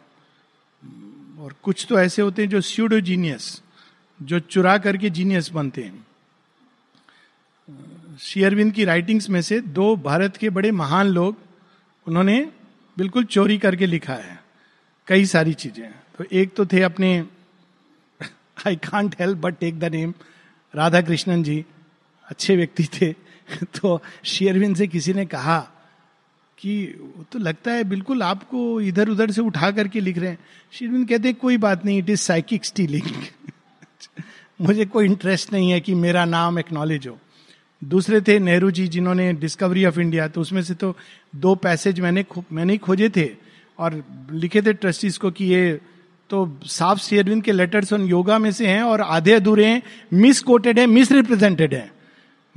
[1.39, 3.63] और कुछ तो ऐसे होते हैं जो स्यूडो जीनियस
[4.21, 6.07] जो चुरा करके जीनियस बनते हैं।
[8.21, 11.37] शेयरविंद की राइटिंग्स में से दो भारत के बड़े महान लोग,
[12.07, 12.37] उन्होंने
[13.03, 14.39] बिल्कुल चोरी करके लिखा है।
[15.09, 17.09] कई सारी चीज़ें। तो एक तो थे अपने
[18.67, 20.13] I can't help but take the name
[20.75, 21.65] Radha Krishnan ji.
[22.27, 23.11] अच्छे व्यक्ति थे।
[23.75, 25.59] तो शेयरविंद से किसी ने कहा
[26.59, 26.75] कि
[27.33, 30.39] तो लगता है बिल्कुल आपको इधर उधर से उठा करके लिख रहे हैं।
[30.73, 33.11] शेरविंद कहते हैं, कोई बात नहीं इट इज़ साइकिक स्टीलिंग
[34.61, 37.19] मुझे कोई इंटरेस्ट नहीं है कि मेरा नाम एक्नॉलेज हो।
[37.83, 40.97] दूसरे थे नेहरू जी, जिन्होंने डिस्कवरी ऑफ़ इंडिया तो उसमें से तो
[41.37, 43.31] दो पैसेज मैंने मैंने ही खोजे थे
[43.79, 45.81] और लिखे थे ट्रस्टीज को कि ये
[46.31, 50.41] तो साफ़ शेयरविंद के लेटर्स ऑन योगा में से हैं और आधे अधूरे हैं मिस
[50.41, 51.93] कोटेड है मिस रिप्रेजेंटेड है।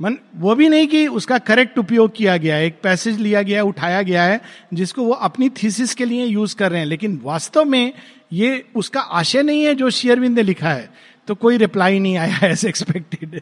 [0.02, 3.58] मन, वो भी नहीं कि उसका करेक्ट उपयोग किया गया है, एक पैसेज लिया गया
[3.58, 4.40] है उठाया गया है,
[4.74, 7.92] जिसको वो अपनी थीसिस के लिए यूज़ कर रहे हैं। लेकिन वास्तव में
[8.32, 10.90] ये उसका आशय नहीं है जो शेयरविंद ने लिखा है।
[11.28, 13.40] तो कोई रिप्लाई नहीं आया as expected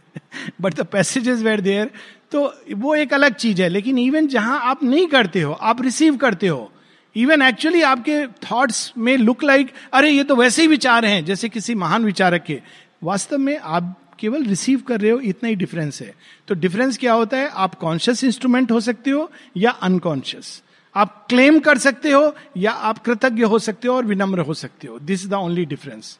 [0.61, 1.91] but the passages were there
[2.33, 6.17] तो वो एक अलग चीज़ है, लेकिन इवन जहाँ आप नहीं करते हो, आप रिसीव
[6.17, 6.71] करते हो
[7.17, 11.49] इवन एक्चुअली आपके थॉट्स में लुक लाइक अरे ये तो वैसे ही विचार हैं, जैसे
[11.49, 12.61] किसी महान विचारक के।
[13.03, 16.13] वास्तव में आप केवल रिसीव कर रहे हो, इतना ही डिफरेंस है।
[16.49, 17.49] तो डिफरेंस क्या होता है?
[17.49, 20.63] आप कॉन्शियस इंस्ट्रूमेंट हो सकते हो या अनकॉन्शियस
[20.95, 24.89] आप क्लेम कर सकते हो या आप कृतज्ञ हो सकते हो और विनम्र हो सकते
[24.89, 26.19] हो। This is the only difference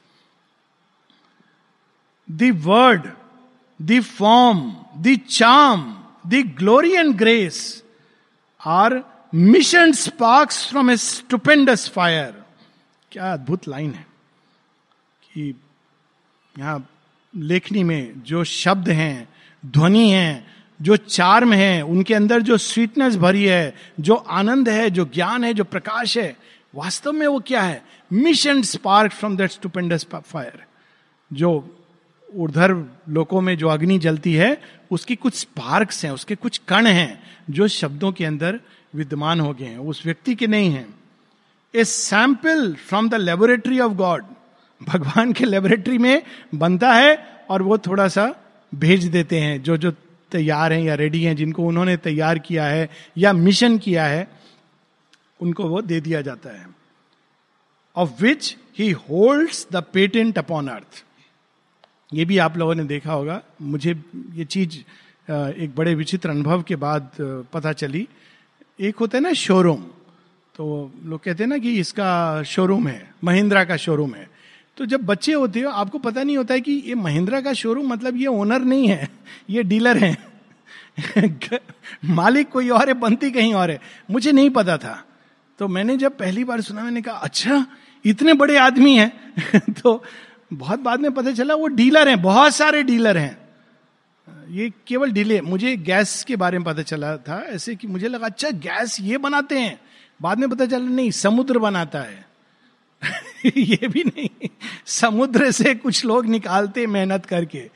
[2.29, 3.13] the word,
[3.81, 7.83] the the charm, the glory and grace
[8.61, 12.35] are mission sparks from a stupendous fire.
[13.13, 14.07] क्या अद्भुत लाइन है
[15.23, 15.55] कि
[16.57, 16.87] यहाँ
[17.35, 19.29] लेखनी में जो शब्द हैं
[19.65, 20.45] ध्वनि है
[20.81, 25.53] जो चार्म है उनके अंदर जो स्वीटनेस भरी है जो आनंद है जो ज्ञान है
[25.55, 26.37] जो प्रकाश है
[26.75, 27.83] वास्तव में वो क्या है
[28.13, 30.65] mission spark from that stupendous fire
[31.31, 31.53] जो
[32.35, 32.75] ऊर्धर
[33.09, 37.69] लोकों में जो अग्नि जलती है, उसकी कुछ स्पार्क्स हैं, उसके कुछ कण हैं, जो
[37.69, 38.61] शब्दों के अंदर
[38.95, 40.87] विद्यमान हो गए हैं उस व्यक्ति के नहीं है।
[41.75, 44.25] A sample from the laboratory of God
[44.81, 46.23] भगवान के लेबोरेटरी में
[46.55, 47.17] बनता है
[47.51, 48.35] और वो थोड़ा सा
[48.75, 49.91] भेज देते हैं, जो जो
[50.33, 54.29] तैयार हैं या रेडी हैं, जिनको उन्होंने तैयार किया है या मिशन किया है,
[55.41, 56.67] उनको वो दे दिया जाता है।
[57.97, 61.05] Of which he holds the patent upon earth
[62.15, 63.93] ये भी आप लोगों ने देखा होगा। मुझे
[64.35, 64.79] ये चीज़
[65.59, 67.11] एक बड़े विचित्र अनुभव के बाद
[67.53, 68.07] पता चली।
[68.81, 69.83] एक होता है ना शोरूम
[70.55, 74.29] तो लोग कहते हैं ना कि इसका शोरूम है, महिंद्रा का शोरूम है।
[74.77, 77.87] तो जब बच्चे होते हो, आपको पता नहीं होता है कि ये महिंद्रा का शोरूम
[77.87, 79.09] मतलब ये ओनर नहीं है,
[79.51, 80.17] ये डीलर है।
[82.05, 85.05] मालिक कोई और है, बनती कहीं और है। मुझे नहीं पता था।
[85.59, 87.67] तो मैंने जब पहली बार सुना, मैंने कहा अच्छा
[88.05, 89.13] इतने बड़े आदमी हैं।
[89.83, 90.03] तो
[90.53, 93.45] बहुत बाद में पता चला, वो डीलर हैं, बहुत सारे डीलर हैं।
[94.51, 98.27] ये केवल डिले, मुझे गैस के बारे में पता चला था, ऐसे कि मुझे लगा
[98.27, 99.81] अच्छा गैस ये बनाते हैं।
[100.23, 102.27] बाद में पता चला, नहीं, समुद्र बनाता है।
[103.57, 104.49] ये भी नहीं,
[104.87, 107.71] समुद्र से कुछ लोग निकालते मेहनत करके।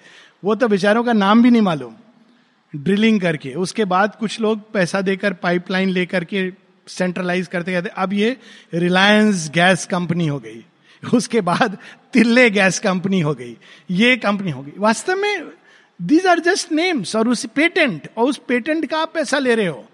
[0.44, 1.94] वो तो बेचारों का नाम भी नहीं मालूम,
[2.76, 6.52] ड्रिलिंग करके। उसके बाद कुछ लोग पैसा देकर, पाइपलाइन लेकर के
[6.88, 8.37] सेंट्रलाइज करते कहते अब ये
[8.74, 10.64] रिलायंस गैस कंपनी हो गई।
[11.15, 11.77] उसके बाद
[12.13, 13.57] तिल्ले गैस कंपनी हो गई
[13.91, 15.51] ये कंपनी हो गई। वास्तव में
[16.01, 19.67] दीज आर जस्ट नेम्स और उस पेटेंट और उस पेटेंट का आप पैसा ले रहे
[19.67, 19.85] हो।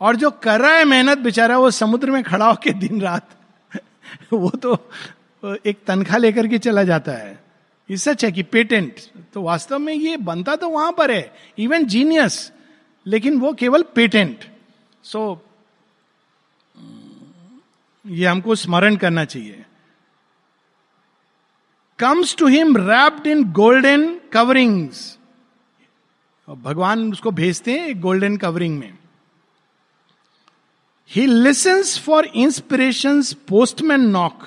[0.00, 3.28] और जो कर रहा है मेहनत बेचारा वो समुद्र में खड़ा होकर दिन रात
[4.32, 4.76] वो तो
[5.66, 7.38] एक तनख्वाह लेकर के चला जाता है।
[7.90, 9.00] ये सच है कि पेटेंट
[9.34, 12.52] तो वास्तव में ये बनता तो वहाँ पर है इवन जीनियस
[13.06, 14.44] लेकिन वो केवल पेटेंट।
[15.04, 15.38] सो so,
[18.04, 19.64] ये हमको स्मरण करना चाहिए।
[21.98, 25.00] Comes to him wrapped in golden coverings
[26.48, 28.98] भगवान उसको भेजते हैं गोल्डन कवरिंग में।
[31.10, 34.46] He listens for inspiration postman knock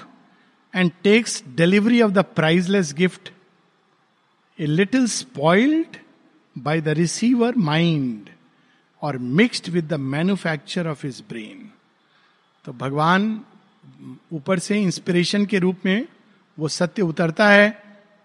[0.74, 3.32] and takes delivery of the priceless gift
[4.60, 5.98] a little spoiled
[6.56, 8.30] by the receiver mind
[9.02, 11.70] और mixed with the manufacture of his brain
[12.66, 13.40] तो भगवान
[14.34, 16.06] ऊपर से इंस्पिरेशन के रूप में
[16.58, 17.78] वो सत्य उतरता है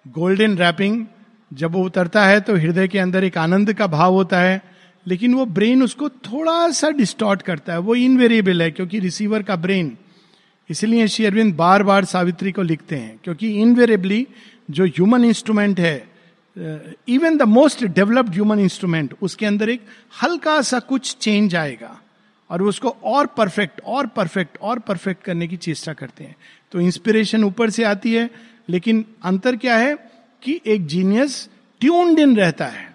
[0.07, 1.05] गोल्डन रैपिंग
[1.51, 4.61] जब वो उतरता है तो हृदय के अंदर एक आनंद का भाव होता है,
[5.07, 9.57] लेकिन वो ब्रेन उसको थोड़ा सा डिस्टॉर्ट करता है, वो इनवेरिएबल है, क्योंकि रिसीवर का
[9.57, 9.97] ब्रेन
[10.71, 14.27] इसलिए श्री अरविंद बार बार सावित्री को लिखते हैं, क्योंकि इनवेरेबली
[14.71, 16.11] जो ह्यूमन इंस्ट्रूमेंट है
[17.09, 19.83] even the most developed human instrument उसके अंदर एक
[20.23, 22.00] हल्का सा कुछ चेंज आएगा।
[22.51, 26.37] और उसको और परफेक्ट और परफेक्ट और परफेक्ट करने की चेष्टा करते हैं।
[26.73, 28.31] तो इंस्पिरेशन ऊपर से आती है,
[28.69, 29.95] लेकिन अंतर क्या है
[30.43, 31.49] कि एक जीनियस
[31.81, 32.95] ट्यून्ड इन रहता है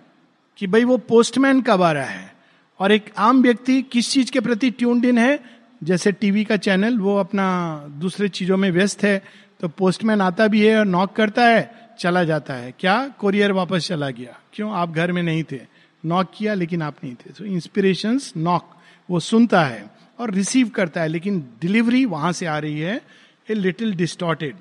[0.58, 2.36] कि भाई वो पोस्टमैन कब आ रहा है।
[2.80, 5.40] और एक आम व्यक्ति किस चीज़ के प्रति ट्यून्ड इन है?
[5.84, 7.48] जैसे टीवी का चैनल वो अपना
[7.90, 9.24] दूसरे चीज़ों में व्यस्त है
[9.62, 13.08] तो पोस्टमैन आता भी है और नॉक करता है, चला जाता है। क्या?
[13.08, 14.72] कोरियर वापस चला गया। क्यों?
[14.72, 15.60] आप घर में नहीं थे।
[16.06, 18.75] नॉक किया, लेकिन आप नहीं थे। सो इंस्पिरेशन नॉक
[19.10, 19.84] वो सुनता है
[20.20, 23.02] और रिसीव करता है, लेकिन डिलीवरी वहाँ से आ रही है
[23.50, 24.56] a little distorted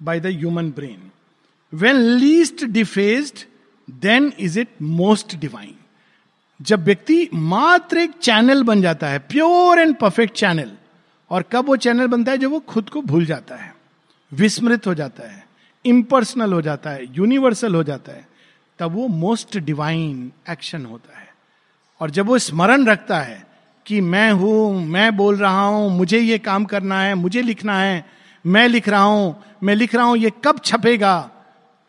[0.00, 1.10] by the human brain
[1.72, 3.44] when least defaced
[3.88, 5.74] then is it most divine
[6.60, 10.70] जब व्यक्ति मात्र एक चैनल बन जाता है प्योर एंड परफेक्ट चैनल
[11.30, 12.38] और कब वो चैनल बनता है?
[12.38, 13.74] जब वो खुद को भूल जाता है,
[14.32, 15.42] विस्मृत हो जाता है
[15.84, 18.26] इम्पर्सनल हो जाता है यूनिवर्सल हो जाता है,
[18.78, 21.23] तब वो मोस्ट डिवाइन एक्शन होता है।
[22.04, 23.46] और जब वो स्मरण रखता है
[23.86, 28.04] कि मैं हूँ, मैं बोल रहा हूँ, मुझे ये काम करना है, मुझे लिखना है,
[28.46, 31.30] मैं लिख रहा हूँ, मैं लिख रहा हूँ, ये कब छपेगा?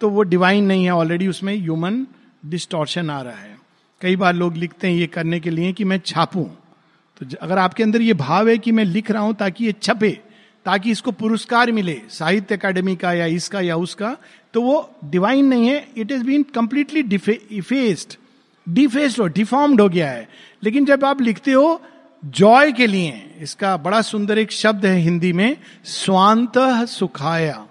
[0.01, 2.07] तो वो डिवाइन नहीं है ऑलरेडी उसमें ह्यूमन
[2.45, 3.57] डिस्टॉर्शन आ रहा है।
[4.01, 6.45] कई बार लोग लिखते हैं ये करने के लिए कि मैं छापूं।
[7.21, 10.11] तो अगर आपके अंदर ये भाव है कि मैं लिख रहा हूँ ताकि ये छपे,
[10.65, 14.17] ताकि इसको पुरस्कार मिले, साहित्य अकादमी का या इसका या उसका
[14.53, 17.03] तो वो डिवाइन नहीं है it is been completely
[17.51, 18.17] effaced
[18.69, 20.29] defaced हो, डिफॉर्म्ड हो गया है।
[20.63, 21.81] लेकिन जब आप लिखते हो,
[22.25, 26.51] जॉय के लिए, इसका बड़ा सुंदर एक शब्द है हिंदी में, स्वांत
[26.85, 27.67] सुखाया।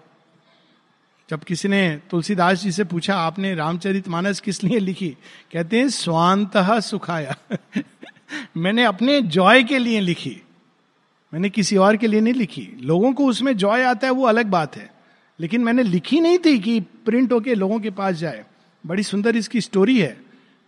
[1.31, 5.17] जब किसी ने तुलसीदास जी से पूछा, आपने रामचरित मानस किस लिए लिखी?
[5.53, 7.37] कहते हैं, स्वांत सुखाया।
[8.57, 10.43] मैंने अपने जॉय के लिए लिखी।
[11.35, 14.47] मैंने किसी और के लिए नहीं लिखी। लोगों को उसमें जॉय आता है, वो अलग
[14.47, 14.95] बात है।
[15.41, 18.45] लेकिन मैंने लिखी नहीं थी कि प्रिंट होके लोगों के पास जाए।
[18.87, 20.24] बड़ी सुंदर इसकी स्टोरी है।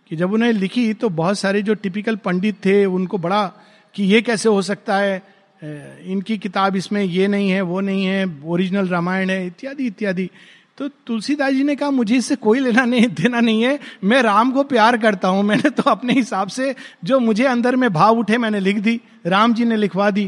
[0.09, 3.45] कि जब उन्हें लिखी तो बहुत सारे जो टिपिकल पंडित थे, उनको बड़ा
[3.95, 5.21] कि ये कैसे हो सकता है?
[6.05, 10.29] इनकी किताब इसमें ये नहीं है, वो नहीं है ओरिजिनल रामायण है, इत्यादि इत्यादि।
[10.77, 14.51] तो तुलसीदास जी ने कहा, मुझे इससे कोई लेना नहीं, देना नहीं है। मैं राम
[14.51, 18.37] को प्यार करता हूँ। मैंने तो अपने हिसाब से जो मुझे अंदर में भाव उठे,
[18.37, 20.27] मैंने लिख दी। राम जी ने लिखवा दी।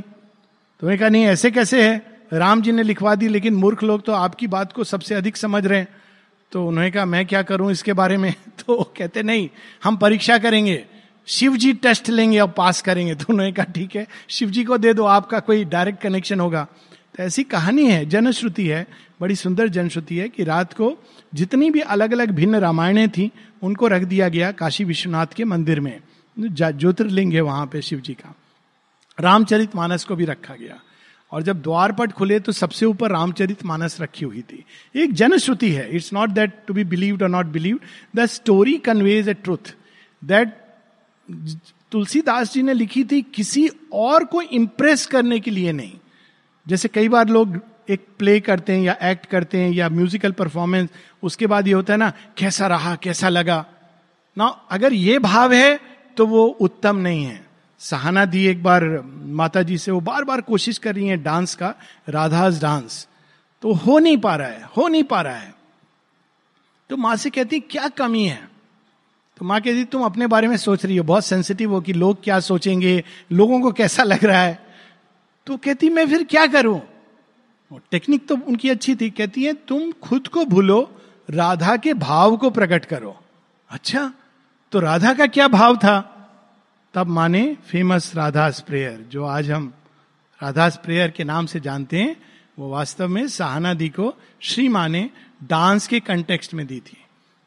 [0.82, 2.02] तो मैंने कहा, नहीं, ऐसे कैसे है?
[2.34, 5.66] राम जी ने लिखवा दी, लेकिन मूर्ख लोग तो आपकी बात को सबसे अधिक समझ
[5.66, 5.88] रहे हैं।
[6.52, 8.34] तो उन्होंने कहा, मैं क्या करूँ इसके बारे में?
[8.60, 9.50] तो कहते, नहीं,
[9.84, 10.86] हम परीक्षा करेंगे
[11.28, 14.78] शिव जी टेस्ट लेंगे और पास करेंगे। तो उन्होंने कहा, ठीक है शिव जी को
[14.78, 16.68] दे दो, आपका कोई डायरेक्ट कनेक्शन होगा।
[17.18, 18.88] तो ऐसी कहानी है, जनश्रुति है,
[19.22, 20.98] बड़ी सुंदर जनश्रुति है कि रात को
[21.36, 23.32] जितनी भी अलग अलग भिन्न रामायणें थी,
[23.64, 26.00] उनको रख दिया गया काशी विश्वनाथ के मंदिर में।
[26.40, 28.36] ज्योतिर्लिंग है वहाँ पे शिव जी का।
[29.20, 30.80] रामचरित मानस को भी रखा गया।
[31.32, 34.64] और जब द्वारपट खुले तो सबसे ऊपर रामचरित मानस रखी हुई थी।
[34.96, 37.82] एक जनश्रुति है। It's not that to be believed और not believed
[38.16, 39.74] the story conveys a truth
[40.22, 40.58] that
[41.92, 45.94] Tulsidas ji ने लिखी थी किसी और को इम्प्रेस करने के लिए नहीं।
[46.68, 50.90] जैसे कई बार लोग एक प्ले करते हैं या एक्ट करते हैं या म्यूजिकल परफॉर्मेंस
[51.24, 52.96] उसके बाद ये होता है ना, कैसा रहा?
[52.96, 53.66] कैसा लगा?
[54.38, 55.80] ना अगर ये भाव है
[56.18, 57.49] तो वो उत्तम नहीं है।
[57.80, 58.84] सहाना दी एक बार
[59.16, 61.76] माता जी से, वो बार बार कोशिश कर रही है डांस का,
[62.10, 63.08] राधाज डांस।
[63.62, 65.56] तो हो नहीं पा रहा है, हो नहीं पा रहा है।
[66.90, 68.50] तो माँ से कहती, क्या कमी है?
[69.38, 72.24] तो माँ कहती, तुम अपने बारे में सोच रही हो, बहुत सेंसिटिव हो कि लोग
[72.24, 74.68] क्या सोचेंगे, लोगों को कैसा लग रहा है?
[75.46, 76.82] तो कहती, मैं फिर क्या करूँ?
[77.92, 80.96] टेक्निक तो उनकी अच्छी थी, कहती है, तुम खुद को भूलो,
[81.30, 83.20] राधा के भाव को प्रकट करो।
[83.70, 84.14] अच्छा
[84.72, 86.16] तो राधा का क्या भाव था?
[86.94, 89.74] तब माने फ़ेमस राधास प्रेयर, जो आज हम
[90.44, 92.16] राधास प्रेयर के नाम से जानते हैं,
[92.60, 95.10] वो वास्तव में सहाना दी को श्री माने
[95.44, 96.98] डांस के कंटेक्स्ट में दी थी।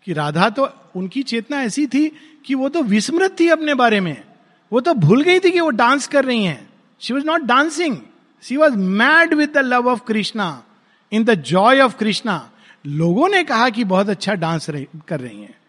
[0.05, 2.13] कि राधा तो उनकी चेतना ऐसी थी
[2.47, 4.25] कि वो तो विस्मृत थी अपने बारे में।
[4.73, 6.69] वो तो भूल गई थी कि वो डांस कर रही हैं।
[7.01, 7.97] She was not dancing
[8.43, 10.65] she was mad with the love of Krishna
[11.13, 12.51] in the joy of Krishna
[12.87, 14.71] लोगों ने कहा कि बहुत अच्छा डांस
[15.09, 15.62] कर रही हैं।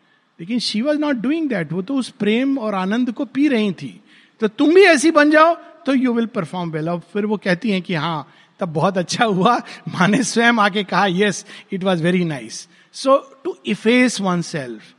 [0.43, 3.71] लेकिन she was not doing that वो तो उस प्रेम और आनंद को पी रही
[3.71, 3.99] थी।
[4.41, 5.53] तो तुम भी ऐसी बन जाओ
[5.85, 8.27] तो यू विल परफॉर्म वेल और फिर वो कहती हैं कि हाँ
[8.59, 9.55] तब बहुत अच्छा हुआ।
[9.89, 14.93] माने स्वयं आके कहा yes it was very nice so to efface oneself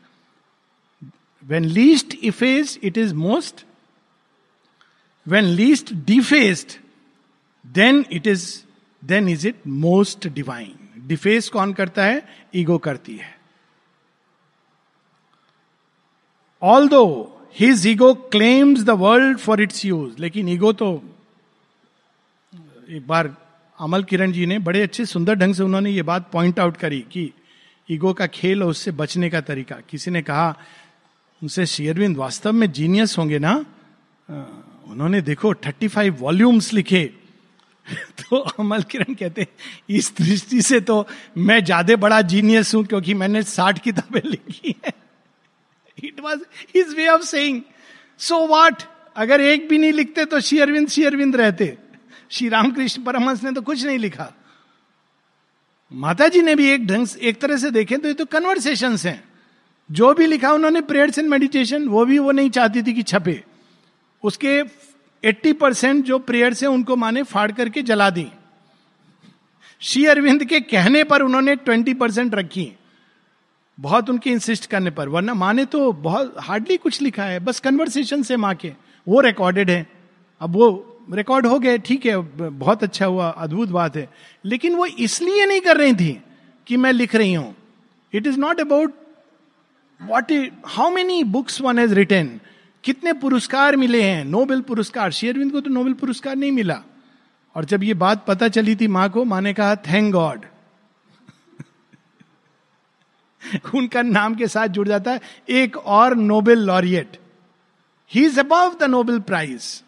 [1.45, 3.65] when least efface it is most
[5.27, 6.79] when least defaced
[7.65, 8.49] then it is
[9.03, 10.75] then is it most divine
[11.09, 12.23] deface कौन करता है?
[12.55, 13.44] ईगो करती है।
[16.89, 17.05] Although
[17.59, 20.93] his ego claims the world for its use लेकिन ego तो
[22.91, 23.35] एक बार
[23.79, 27.01] अमल किरण जी ने बड़े अच्छे सुंदर ढंग से उन्होंने ये बात पॉइंट आउट करी
[27.13, 27.31] कि
[27.89, 30.49] ईगो का खेल और उससे बचने का तरीका। किसी ने कहा,
[31.43, 33.55] उनसे शेयरविंद वास्तव में जीनियस होंगे ना?
[34.89, 37.05] उन्होंने देखो थर्टी फाइव वॉल्यूम्स लिखे।
[38.21, 39.47] तो अमल किरण कहते
[39.91, 45.04] इस दृष्टि से तो मैं ज़्यादा बड़ा जीनियस हूँ, क्योंकि मैंने साठ किताबें लिखी है।
[46.05, 46.41] It was
[46.77, 47.63] his way of saying
[48.19, 48.83] so what
[49.17, 51.79] अगर एक भी नहीं लिखते तो श्री अरविंद श्री अरविंद रहते.
[52.31, 54.33] श्री रामकृष्ण परमहंस ने तो कुछ नहीं लिखा।
[55.93, 58.97] माता जी ने भी एक ढंग से, एक तरह से देखें तो ये तो कन्वर्सेशन
[58.97, 59.25] हैं।
[59.93, 63.45] जो भी लिखा उन्होंने प्रेयर्स एंड मेडिटेशन वो भी वो नहीं चाहती थी कि छपे।
[64.23, 64.63] उसके
[65.25, 68.27] 80 परसेंट जो प्रेयर्स हैं, उनको माने फाड़ करके जला दी।
[69.81, 72.73] श्री अरविंद के कहने पर उन्होंने 20 परसेंट रखी।
[73.79, 78.23] बहुत उनके इंसिस्ट करने पर। वरना माने तो बहुत हार्डली कुछ लिखा है, बस कन्वर्सेशन
[78.23, 78.73] से माँ के।
[79.07, 79.87] वो रिकॉर्डेड है।
[80.41, 82.17] अब वो रिकॉर्ड हो गए, ठीक है
[82.51, 84.09] बहुत अच्छा हुआ, अद्भुत बात है।
[84.45, 86.23] लेकिन वो इसलिए नहीं कर रही थी
[86.67, 87.55] कि मैं लिख रही हूँ।
[88.13, 88.95] It is not about
[90.01, 92.41] what is how many books one has written
[92.85, 96.81] कितने पुरस्कार मिले हैं नोबेल पुरस्कार। शेयरविंद को तो नोबेल पुरस्कार नहीं मिला।
[97.57, 100.45] और जब ये बात पता चली थी माँ को, माँ ने कहा थैंक गॉड
[103.75, 107.17] उनका नाम के साथ जुड़ जाता है। एक और Nobel laureate
[108.11, 109.83] he is above the Nobel prize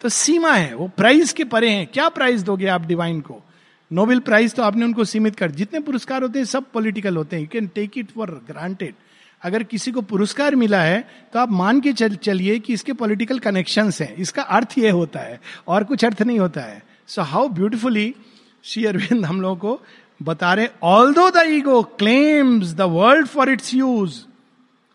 [0.00, 3.42] तो सीमा है, वो प्राइज के परे हैं। क्या प्राइज दोगे आप डिवाइन को?
[3.90, 7.42] नोबेल प्राइज तो आपने उनको सीमित कर। जितने पुरस्कार होते हैं, सब पॉलिटिकल होते हैं।
[7.42, 8.94] You can take it for granted
[9.42, 11.00] अगर किसी को पुरस्कार मिला है
[11.32, 15.20] तो आप मान के चल, चलिए कि इसके पॉलिटिकल कनेक्शन हैं। इसका अर्थ यह होता
[15.20, 18.14] है, और कुछ अर्थ नहीं होता है। So how beautifully
[18.64, 19.80] Shri Aurobindo हम लोगों को
[20.22, 20.68] बता रहे
[21.14, 24.20] although the ego claims the world for its use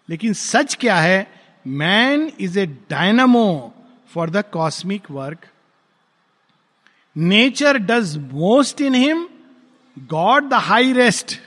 [0.10, 1.28] लेकिन सच क्या है
[1.68, 3.74] man is a dynamo
[4.14, 5.46] for the cosmic work
[7.18, 9.28] nature does most in him
[9.98, 11.40] God the high rest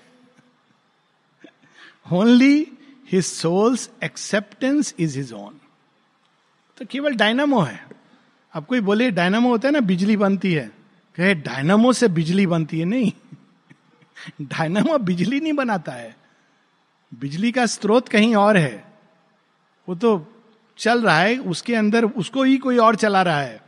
[2.12, 2.66] only
[3.12, 5.54] his soul's acceptance is his own
[6.78, 7.86] तो केवल dynamo है।
[8.54, 10.70] अब कोई बोले डायनामो होता है ना, बिजली बनती है।
[11.16, 13.12] कहे डायनामो से बिजली बनती है, नहीं।
[14.42, 16.16] डायनामो बिजली नहीं बनाता है।
[17.20, 18.84] बिजली का स्रोत कहीं और है।
[19.88, 20.34] वो तो
[20.78, 23.62] चल रहा है, उसके अंदर उसको ही कोई और चला रहा है।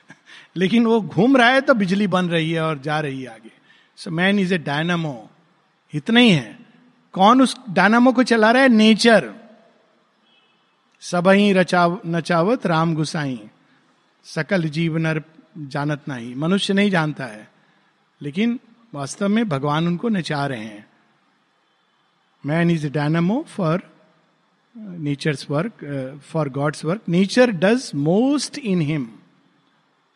[0.56, 3.50] लेकिन वो घूम रहा है तो बिजली बन रही है और जा रही है आगे।
[3.96, 5.30] So man is a dynamo
[5.94, 6.58] इतना ही है।
[7.12, 8.68] कौन उस डायनामो को चला रहा है?
[8.68, 9.34] नेचर
[11.00, 13.50] सब ही रचाव, नचावत राम गुसाई।
[14.24, 15.22] सकल जीव नर
[15.58, 17.48] जानत नहीं। मनुष्य नहीं जानता है।
[18.22, 18.60] लेकिन
[18.94, 20.86] वास्तव में भगवान उनको नचा रहे हैं।
[22.46, 23.82] Man is dynamo for
[24.78, 25.72] nature's work
[26.24, 29.08] for God's work nature does most in him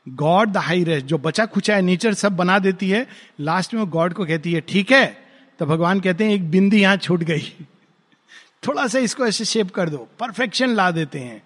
[0.08, 3.08] God the high rest जो बचा खुचा है नेचर सब बना देती है।
[3.40, 5.24] लास्ट में वो गॉड को कहती है, ठीक है।
[5.58, 7.42] तो भगवान कहते हैं, एक बिंदी यहाँ छूट गई।
[8.68, 11.42] थोड़ा सा इसको ऐसे शेप कर दो। परफेक्शन ला देते हैं।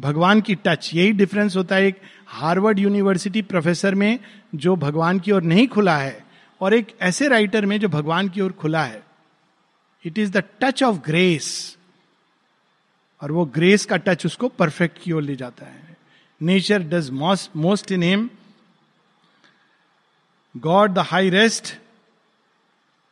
[0.00, 4.18] भगवान की टच यही डिफरेंस होता है एक हार्वर्ड यूनिवर्सिटी प्रोफेसर में,
[4.54, 6.23] जो भगवान की ओर नहीं खुला है।
[6.60, 9.02] और एक ऐसे राइटर में जो भगवान की ओर खुला है।
[10.04, 11.76] It is the touch of grace
[13.22, 15.96] और वो ग्रेस का टच उसको परफेक्ट की ओर ले जाता है।
[16.40, 18.28] Nature does most most in him
[20.54, 21.74] God the high rest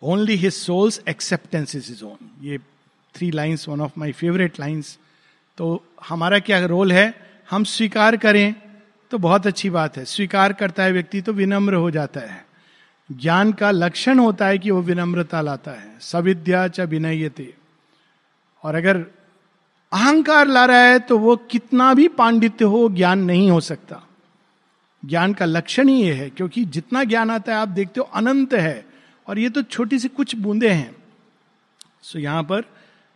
[0.02, 2.59] only his soul's acceptance is is own ये
[3.14, 4.98] three lines one of my favourite lines
[5.59, 7.14] तो हमारा क्या रोल है?
[7.50, 8.55] हम स्वीकार करें
[9.11, 12.44] तो बहुत अच्छी बात है। स्वीकार करता है व्यक्ति तो विनम्र हो जाता है।
[13.10, 17.54] ज्ञान का लक्षण होता है कि वो विनम्रता लाता है। सविद्या च विनयते।
[18.62, 18.96] और अगर
[19.92, 24.02] अहंकार ला रहा है तो वो कितना भी पांडित्य हो ज्ञान नहीं हो सकता।
[25.04, 28.54] ज्ञान का लक्षण ही ये है क्योंकि जितना ज्ञान आता है आप देखते हो अनंत
[28.54, 28.87] है।
[29.29, 30.96] और ये तो छोटी सी कुछ बूंदे हैं।
[32.02, 32.64] सो so, यहाँ पर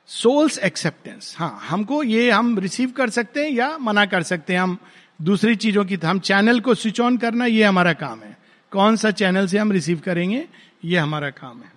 [0.06, 4.60] सोल्स एक्सेप्टेंस हाँ हमको ये हम रिसीव कर सकते हैं या मना कर सकते हैं।
[4.60, 4.78] हम
[5.22, 8.35] दूसरी चीज़ों की हम चैनल को स्विच ऑन करना ये हमारा काम है।
[8.76, 10.46] कौन सा चैनल से हम रिसीव करेंगे,
[10.84, 11.72] ये हमारा काम है।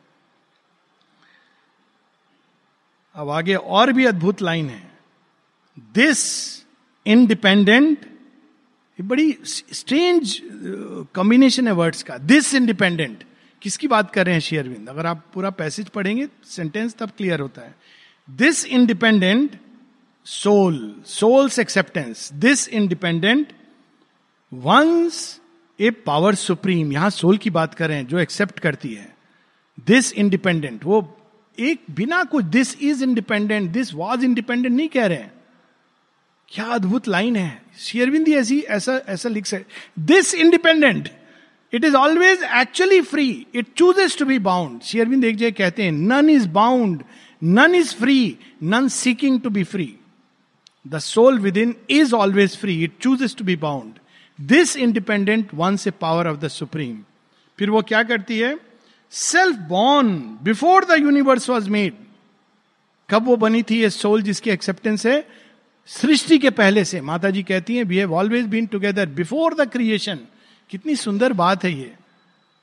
[3.15, 4.91] अब आगे और भी अद्भुत लाइन है।
[5.93, 6.19] दिस
[7.05, 8.05] इंडिपेंडेंट
[8.99, 10.39] बड़ी स्ट्रेंज
[11.15, 13.23] कॉम्बिनेशन है वर्ड्स का। दिस इंडिपेंडेंट
[13.61, 14.89] किसकी बात कर रहे हैं शेयरविंद?
[14.89, 17.75] अगर आप पूरा पैसेज पढ़ेंगे सेंटेंस तब क्लियर होता है।
[18.27, 19.59] This independent
[20.25, 23.53] soul soul's acceptance this independent
[24.51, 25.39] once
[25.79, 29.07] a power supreme, यहाँ सोल की बात कर, जो एक्सेप्ट करती है
[29.87, 31.01] दिस इंडिपेंडेंट वो
[31.57, 35.31] एक बिना कुछ this is independent this was independent नहीं कह रहे हैं।
[36.51, 41.09] क्या अद्भुत लाइन है। शेयरविंदी ऐसी, ऐसा ऐसा लिख सकते this independent
[41.73, 45.91] it is always actually free it chooses to be bound शेयरविंद एक जगह कहते हैं
[45.91, 47.03] none is bound
[47.41, 49.93] none is free none seeking to be free
[50.85, 53.98] the soul with in is always free it chooses to be bound
[54.39, 56.97] this independent once a power of the supreme
[57.59, 58.59] फिर वो क्या करती है?
[59.11, 61.93] Self born before the universe was made
[63.09, 65.27] कब वो बनी थी ये सोल जिसकी एक्सेप्टेंस है?
[65.87, 69.69] सृष्टि के पहले से। माता जी कहती हैं we have always been together before the
[69.69, 70.19] creation
[70.69, 71.95] कितनी सुंदर बात है ये।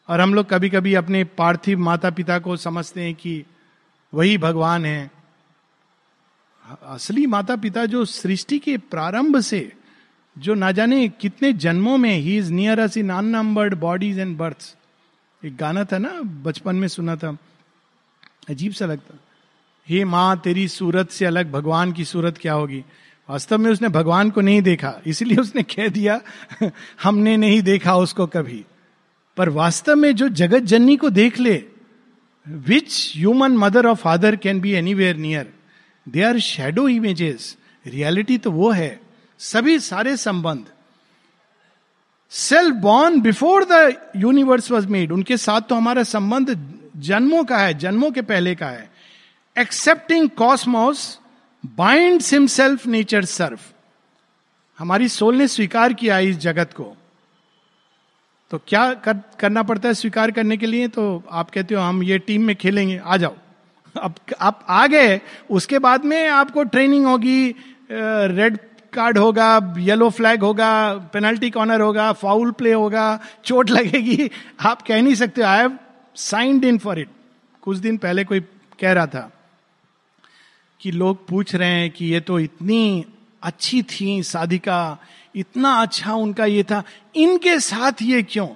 [0.09, 3.45] और हम लोग कभी कभी अपने पार्थिव माता पिता को समझते हैं कि
[4.14, 5.11] वही भगवान है।
[6.83, 9.72] असली माता पिता जो सृष्टि के प्रारंभ से
[10.39, 14.76] जो ना जाने कितने जन्मों में he is near us in unnumbered bodies and births
[15.45, 17.37] एक गाना था ना, बचपन में सुना था।
[18.49, 19.18] अजीब सा लगता।
[19.89, 22.84] हे माँ, तेरी सूरत से अलग भगवान की सूरत क्या होगी?
[23.30, 26.20] वास्तव में उसने भगवान को नहीं देखा, इसलिए उसने कह दिया,
[27.03, 28.64] हमने नहीं देखा उसको कभी।
[29.37, 31.64] पर वास्तव में जो जगत जननी को देख ले
[32.49, 35.53] विच ह्यूमन मदर और father can be anywhere near
[36.09, 37.57] they are shadow images
[37.87, 39.06] reality तो वो है।
[39.41, 40.66] सभी सारे संबंध।
[42.32, 46.57] Self born before the universe was made उनके साथ तो हमारा संबंध
[46.99, 48.91] जन्मों का है जन्मों के पहले का है।
[49.57, 51.18] Accepting cosmos
[51.64, 53.72] bind himself nature serf
[54.78, 56.95] हमारी सोल ने स्वीकार किया इस जगत को।
[58.51, 60.89] तो क्या कर, करना पड़ता है स्वीकार करने के लिए?
[60.89, 63.34] तो आप कहते हो हम ये टीम में खेलेंगे आ जाओ।
[63.95, 65.20] अब आप आ गए
[65.51, 67.55] उसके बाद में आपको ट्रेनिंग होगी
[67.91, 68.59] रेड
[68.97, 70.71] कार्ड होगा येलो फ्लैग होगा
[71.13, 74.31] पेनल्टी कॉर्नर होगा फाउल प्ले होगा, चोट लगेगी।
[74.61, 75.79] आप कह नहीं सकते I have
[76.17, 77.09] signed in for it
[77.63, 78.41] कुछ दिन पहले कोई
[78.81, 79.31] कह रहा था
[80.81, 83.05] कि लोग पूछ रहे हैं कि ये तो इतनी
[83.43, 84.99] अच्छी थी साधिका
[85.37, 86.83] इतना अच्छा उनका ये था।
[87.17, 88.47] इनके साथ ये क्यों?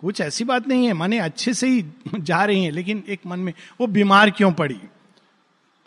[0.00, 1.84] कुछ ऐसी बात नहीं है, माने अच्छे से ही
[2.20, 4.80] जा रही हैं, लेकिन एक मन में वो बीमार क्यों पड़ी?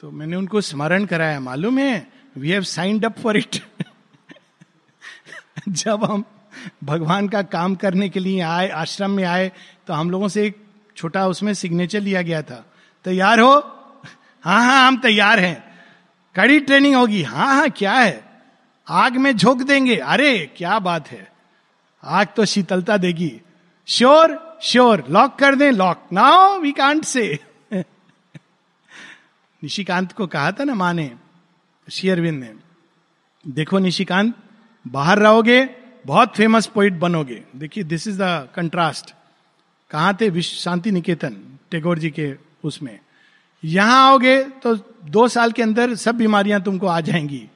[0.03, 2.07] तो मैंने उनको स्मरण कराया, मालूम है
[2.37, 3.59] we have signed up for it
[5.69, 6.23] जब हम
[6.83, 9.51] भगवान का काम करने के लिए आए, आश्रम में आए
[9.87, 12.65] तो हम लोगों से एक छोटा उसमें सिग्नेचर लिया गया था।
[13.03, 13.53] तैयार हो?
[14.41, 15.63] हाँ हाँ हम तैयार हैं।
[16.35, 18.43] कड़ी ट्रेनिंग होगी। हाँ हाँ क्या है?
[18.89, 21.31] आग में झोंक देंगे। अरे, क्या बात है।
[22.03, 23.41] आग तो शीतलता देगी।
[23.87, 27.39] श्योर श्योर लॉक कर दें lock now we can't say
[29.63, 31.15] Nishikant को कहा था ना माँ ने
[31.91, 32.53] शेयरविंद ने।
[33.47, 34.35] देखो निशिकांत
[34.85, 35.69] बाहर रहोगे,
[36.05, 39.13] बहुत फ़ेमस पोइट बनोगे। देखिए दिस इज़ द कंट्रास्ट
[39.91, 41.37] कहा थे विश्व शांति निकेतन,
[41.71, 42.99] टेगोर जी के उसमें?
[43.63, 44.75] यहाँ आओगे तो
[45.05, 47.47] दो साल के अंदर सब बीमारियाँ तुमको आ जाएँगी।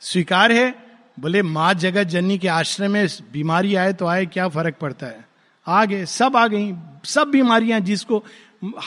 [0.00, 0.74] स्वीकार है,
[1.20, 5.24] बोले, माँ जगत जननी के आश्रय में बीमारी आए तो आए, क्या फ़र्क पड़ता है?
[5.66, 6.72] आ गए सब आ गई,
[7.04, 8.24] सब बीमारियाँ जिसको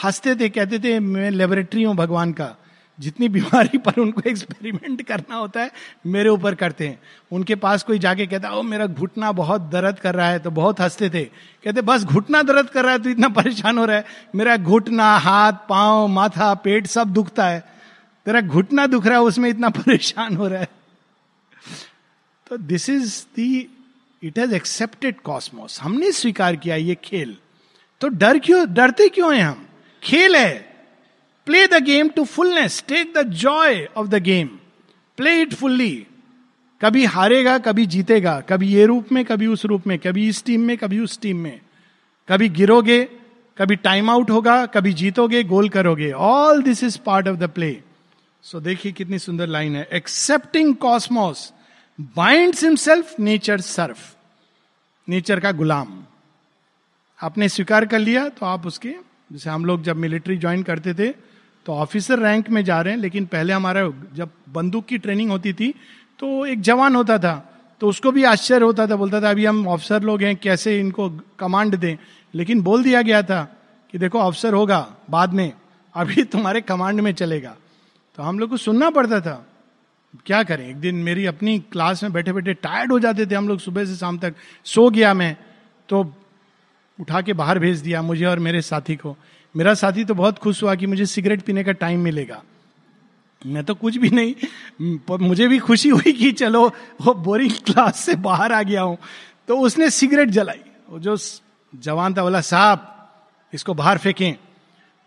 [0.04, 2.56] हँसते थे, कहते थे, मैं लेबोरेटरी हूँ भगवान का।
[3.00, 5.70] जितनी बीमारी पर उनको एक्सपेरिमेंट करना होता है,
[6.06, 7.00] मेरे ऊपर करते हैं।
[7.32, 10.80] उनके पास कोई जाके कहता, ओ, मेरा घुटना बहुत दर्द कर रहा है। तो बहुत
[10.80, 11.24] हँसते थे।
[11.64, 15.16] कहते, बस घुटना दर्द कर रहा है तो इतना परेशान हो रहा है। मेरा घुटना,
[15.16, 17.64] हाथ, पाँव, माथा, पेट सब दुखता है।
[18.26, 20.68] तेरा घुटना दुख रहा है, उसमें इतना परेशान हो रहा है।
[22.50, 23.78] तो this is the
[24.22, 27.36] it has accepted cosmos हमने स्वीकार किया ये खेल।
[28.00, 29.66] तो डर क्यों, डरते क्यों हैं हम?
[30.02, 30.65] खेल है।
[31.46, 34.48] Play the game to fullness take the joy of the game
[35.18, 36.06] play it fully
[36.80, 40.60] कभी हारेगा, कभी जीतेगा, कभी ये रूप में, कभी उस रूप में, कभी इस टीम
[40.60, 41.60] में, कभी उस टीम में।
[42.28, 43.02] कभी गिरोगे,
[43.58, 47.78] कभी टाइम आउट होगा, कभी जीतोगे गोल करोगे। All this is part of the play
[48.44, 51.52] so देखिए कितनी सुंदर लाइन है। Accepting cosmos
[52.16, 54.14] bind himself nature serf
[55.08, 55.98] nature का गुलाम।
[57.20, 58.94] आपने स्वीकार कर लिया तो आप उसके,
[59.32, 61.08] जैसे हम लोग जब मिलिट्री ज्वाइन करते थे
[61.66, 63.82] तो ऑफिसर रैंक में जा रहे हैं, लेकिन पहले हमारा
[64.14, 65.74] जब बंदूक की ट्रेनिंग होती थी
[66.18, 67.34] तो एक जवान होता था
[67.80, 71.08] तो उसको भी आश्चर्य होता था, बोलता था, अभी हम ऑफिसर लोग हैं, कैसे इनको
[71.38, 71.96] कमांड दें?
[72.34, 73.42] लेकिन बोल दिया गया था
[73.94, 74.78] कि देखो ऑफिसर होगा
[75.10, 75.52] बाद में,
[75.94, 77.54] अभी तुम्हारे कमांड में चलेगा।
[78.18, 79.44] तो हम लोग को सुनना पड़ता था,
[80.26, 80.68] क्या करें?
[80.68, 83.84] एक दिन मेरी अपनी क्लास में बैठे बैठे टायर्ड हो जाते थे हम लोग सुबह
[83.84, 85.36] से शाम तक, सो गया मैं।
[85.88, 86.00] तो
[86.98, 89.16] उठा के बाहर भेज दिया मुझे और मेरे साथी को।
[89.56, 92.42] मेरा साथी तो बहुत खुश हुआ कि मुझे सिगरेट पीने का टाइम मिलेगा।
[93.46, 94.34] मैं तो कुछ भी नहीं
[95.18, 96.68] मुझे भी खुशी हुई कि चलो,
[97.02, 98.98] वो बोरिंग क्लास से बाहर आ गया हूँ।
[99.48, 101.16] तो उसने सिगरेट जलाई। वो जो
[101.74, 103.08] जवान था, बोला, साहब,
[103.54, 104.34] इसको बाहर फेंकें।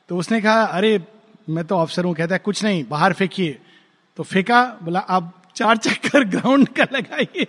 [0.10, 1.04] तो उसने कहा, अरे,
[1.50, 3.60] मैं तो अफसर हूँ, कहता है, कुछ नहीं, बाहर फेंकिए।
[4.18, 7.44] तो फेंका, बोला आप चार चक्कर ग्राउंड का लगाइए।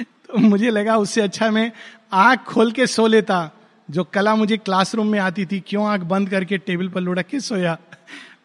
[0.00, 1.72] तो मुझे लगा, उससे अच्छा मैं
[2.12, 3.50] आँख खोल के सो लेता।
[3.88, 7.40] जो कला मुझे क्लासरूम में आती थी, क्यों आँख बंद करके टेबल पर लुढ़क के
[7.40, 7.76] सोया?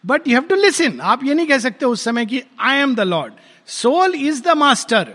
[0.06, 2.96] But you have to listen आप ये नहीं कह सकते उस समय कि I am
[2.96, 3.34] the lord
[3.68, 5.14] soul is the master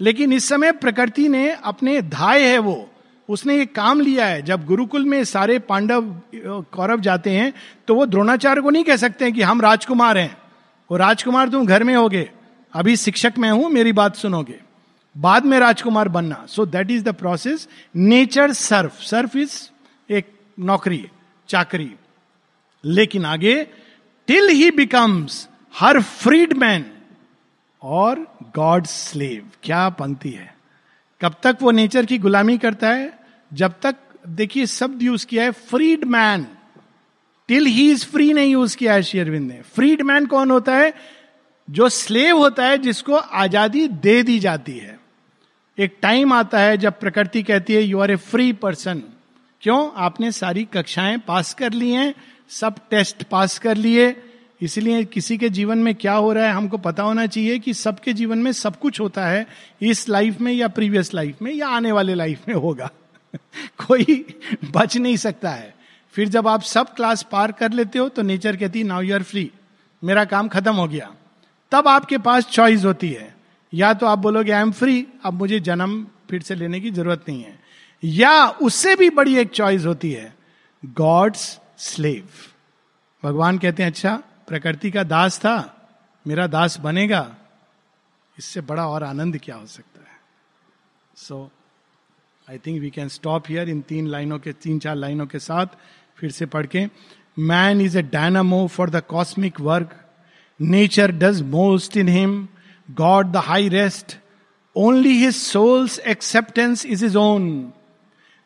[0.00, 2.86] लेकिन इस समय प्रकृति ने अपने धाय है वो।
[3.28, 6.10] उसने ये काम लिया है। जब गुरुकुल में सारे पांडव
[6.72, 7.52] कौरव जाते हैं
[7.88, 10.36] तो वो द्रोणाचार्य को नहीं कह सकते हैं कि हम राजकुमार हैं।
[10.90, 12.30] वो राजकुमार तुम घर में होगे।
[12.72, 14.58] अभी शिक्षक मैं हूँ, मेरी बात सुनोगे।
[15.18, 19.68] बाद में राजकुमार बनना। So that is the process nature serf serf is
[20.10, 21.08] एक नौकरी
[21.48, 21.94] चाकरी
[22.84, 23.66] लेकिन आगे
[24.26, 25.48] till he becomes
[25.78, 26.90] her freed man
[27.82, 30.56] और गॉड स्लेव क्या पंक्ति है?
[31.20, 33.18] कब तक वो नेचर की गुलामी करता है?
[33.52, 33.96] जब तक,
[34.28, 36.46] देखिए शब्द यूज़ किया है freed man
[37.48, 40.94] till he is free नहीं यूज़ किया है शेयरविंद ने। फ्रीड मैन कौन होता है?
[41.70, 44.99] जो स्लेव होता है, जिसको आज़ादी दे दी जाती है।
[45.80, 49.02] एक टाइम आता है जब प्रकृति कहती है you are a free person
[49.60, 49.90] क्यों?
[49.96, 52.14] आपने सारी कक्षाएँ पास कर ली हैं,
[52.48, 54.22] सब टेस्ट पास कर लिए।
[54.60, 58.12] इसलिए किसी के जीवन में क्या हो रहा है, हमको पता होना चाहिए कि सबके
[58.12, 59.46] जीवन में सब कुछ होता है,
[59.82, 62.90] इस लाइफ में या प्रीवियस लाइफ में या आने वाले लाइफ में होगा।
[63.88, 64.38] कोई
[64.70, 65.74] बच नहीं सकता है।
[66.12, 69.22] फिर जब आप सब क्लास पार कर लेते हो तो नेचर कहती नाउ यू आर
[69.22, 69.50] फ्री
[70.04, 71.14] मेरा काम खत्म हो गया।
[71.72, 73.39] तब आपके पास चॉइस होती है।
[73.72, 77.24] या तो आप बोलोगे आई एम फ्री अब मुझे जन्म फिर से लेने की ज़रूरत
[77.28, 77.58] नहीं है।
[78.02, 80.32] या उससे भी बड़ी एक चॉइस होती है
[80.82, 82.28] गॉड्स स्लेव
[83.22, 84.16] भगवान कहते हैं अच्छा
[84.48, 85.56] प्रकृति का दास था,
[86.26, 87.36] मेरा दास बनेगा,
[88.36, 90.18] इससे बड़ा और आनंद क्या हो सकता है?
[91.16, 91.50] So
[92.48, 95.66] I think we can stop here इन तीन लाइनों के, तीन चार लाइनों के साथ
[96.18, 96.86] फिर से पढ़ के।
[97.38, 99.94] Man is a dynamo for the cosmic work
[100.60, 102.46] nature does most in him
[102.98, 104.16] God the high rest
[104.76, 107.50] only his souls acceptance is is own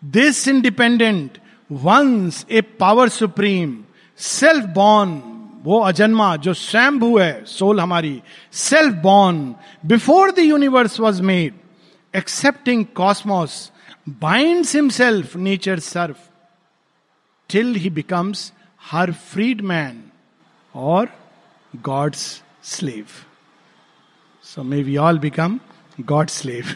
[0.02, 1.38] this independent
[1.70, 3.76] once a power supreme
[4.18, 5.20] self born
[5.64, 8.20] वो अजन्मा जो स्वयंभू है soul हमारी
[8.62, 9.54] self born
[9.86, 11.54] before the universe was made
[12.14, 13.70] accepting cosmos
[14.08, 16.28] bind himself nature serf
[17.50, 20.02] till he becomes her freed man
[20.74, 21.08] और
[21.72, 22.26] God's
[22.66, 23.06] slave
[24.54, 25.58] so may we all become
[26.00, 26.74] God slave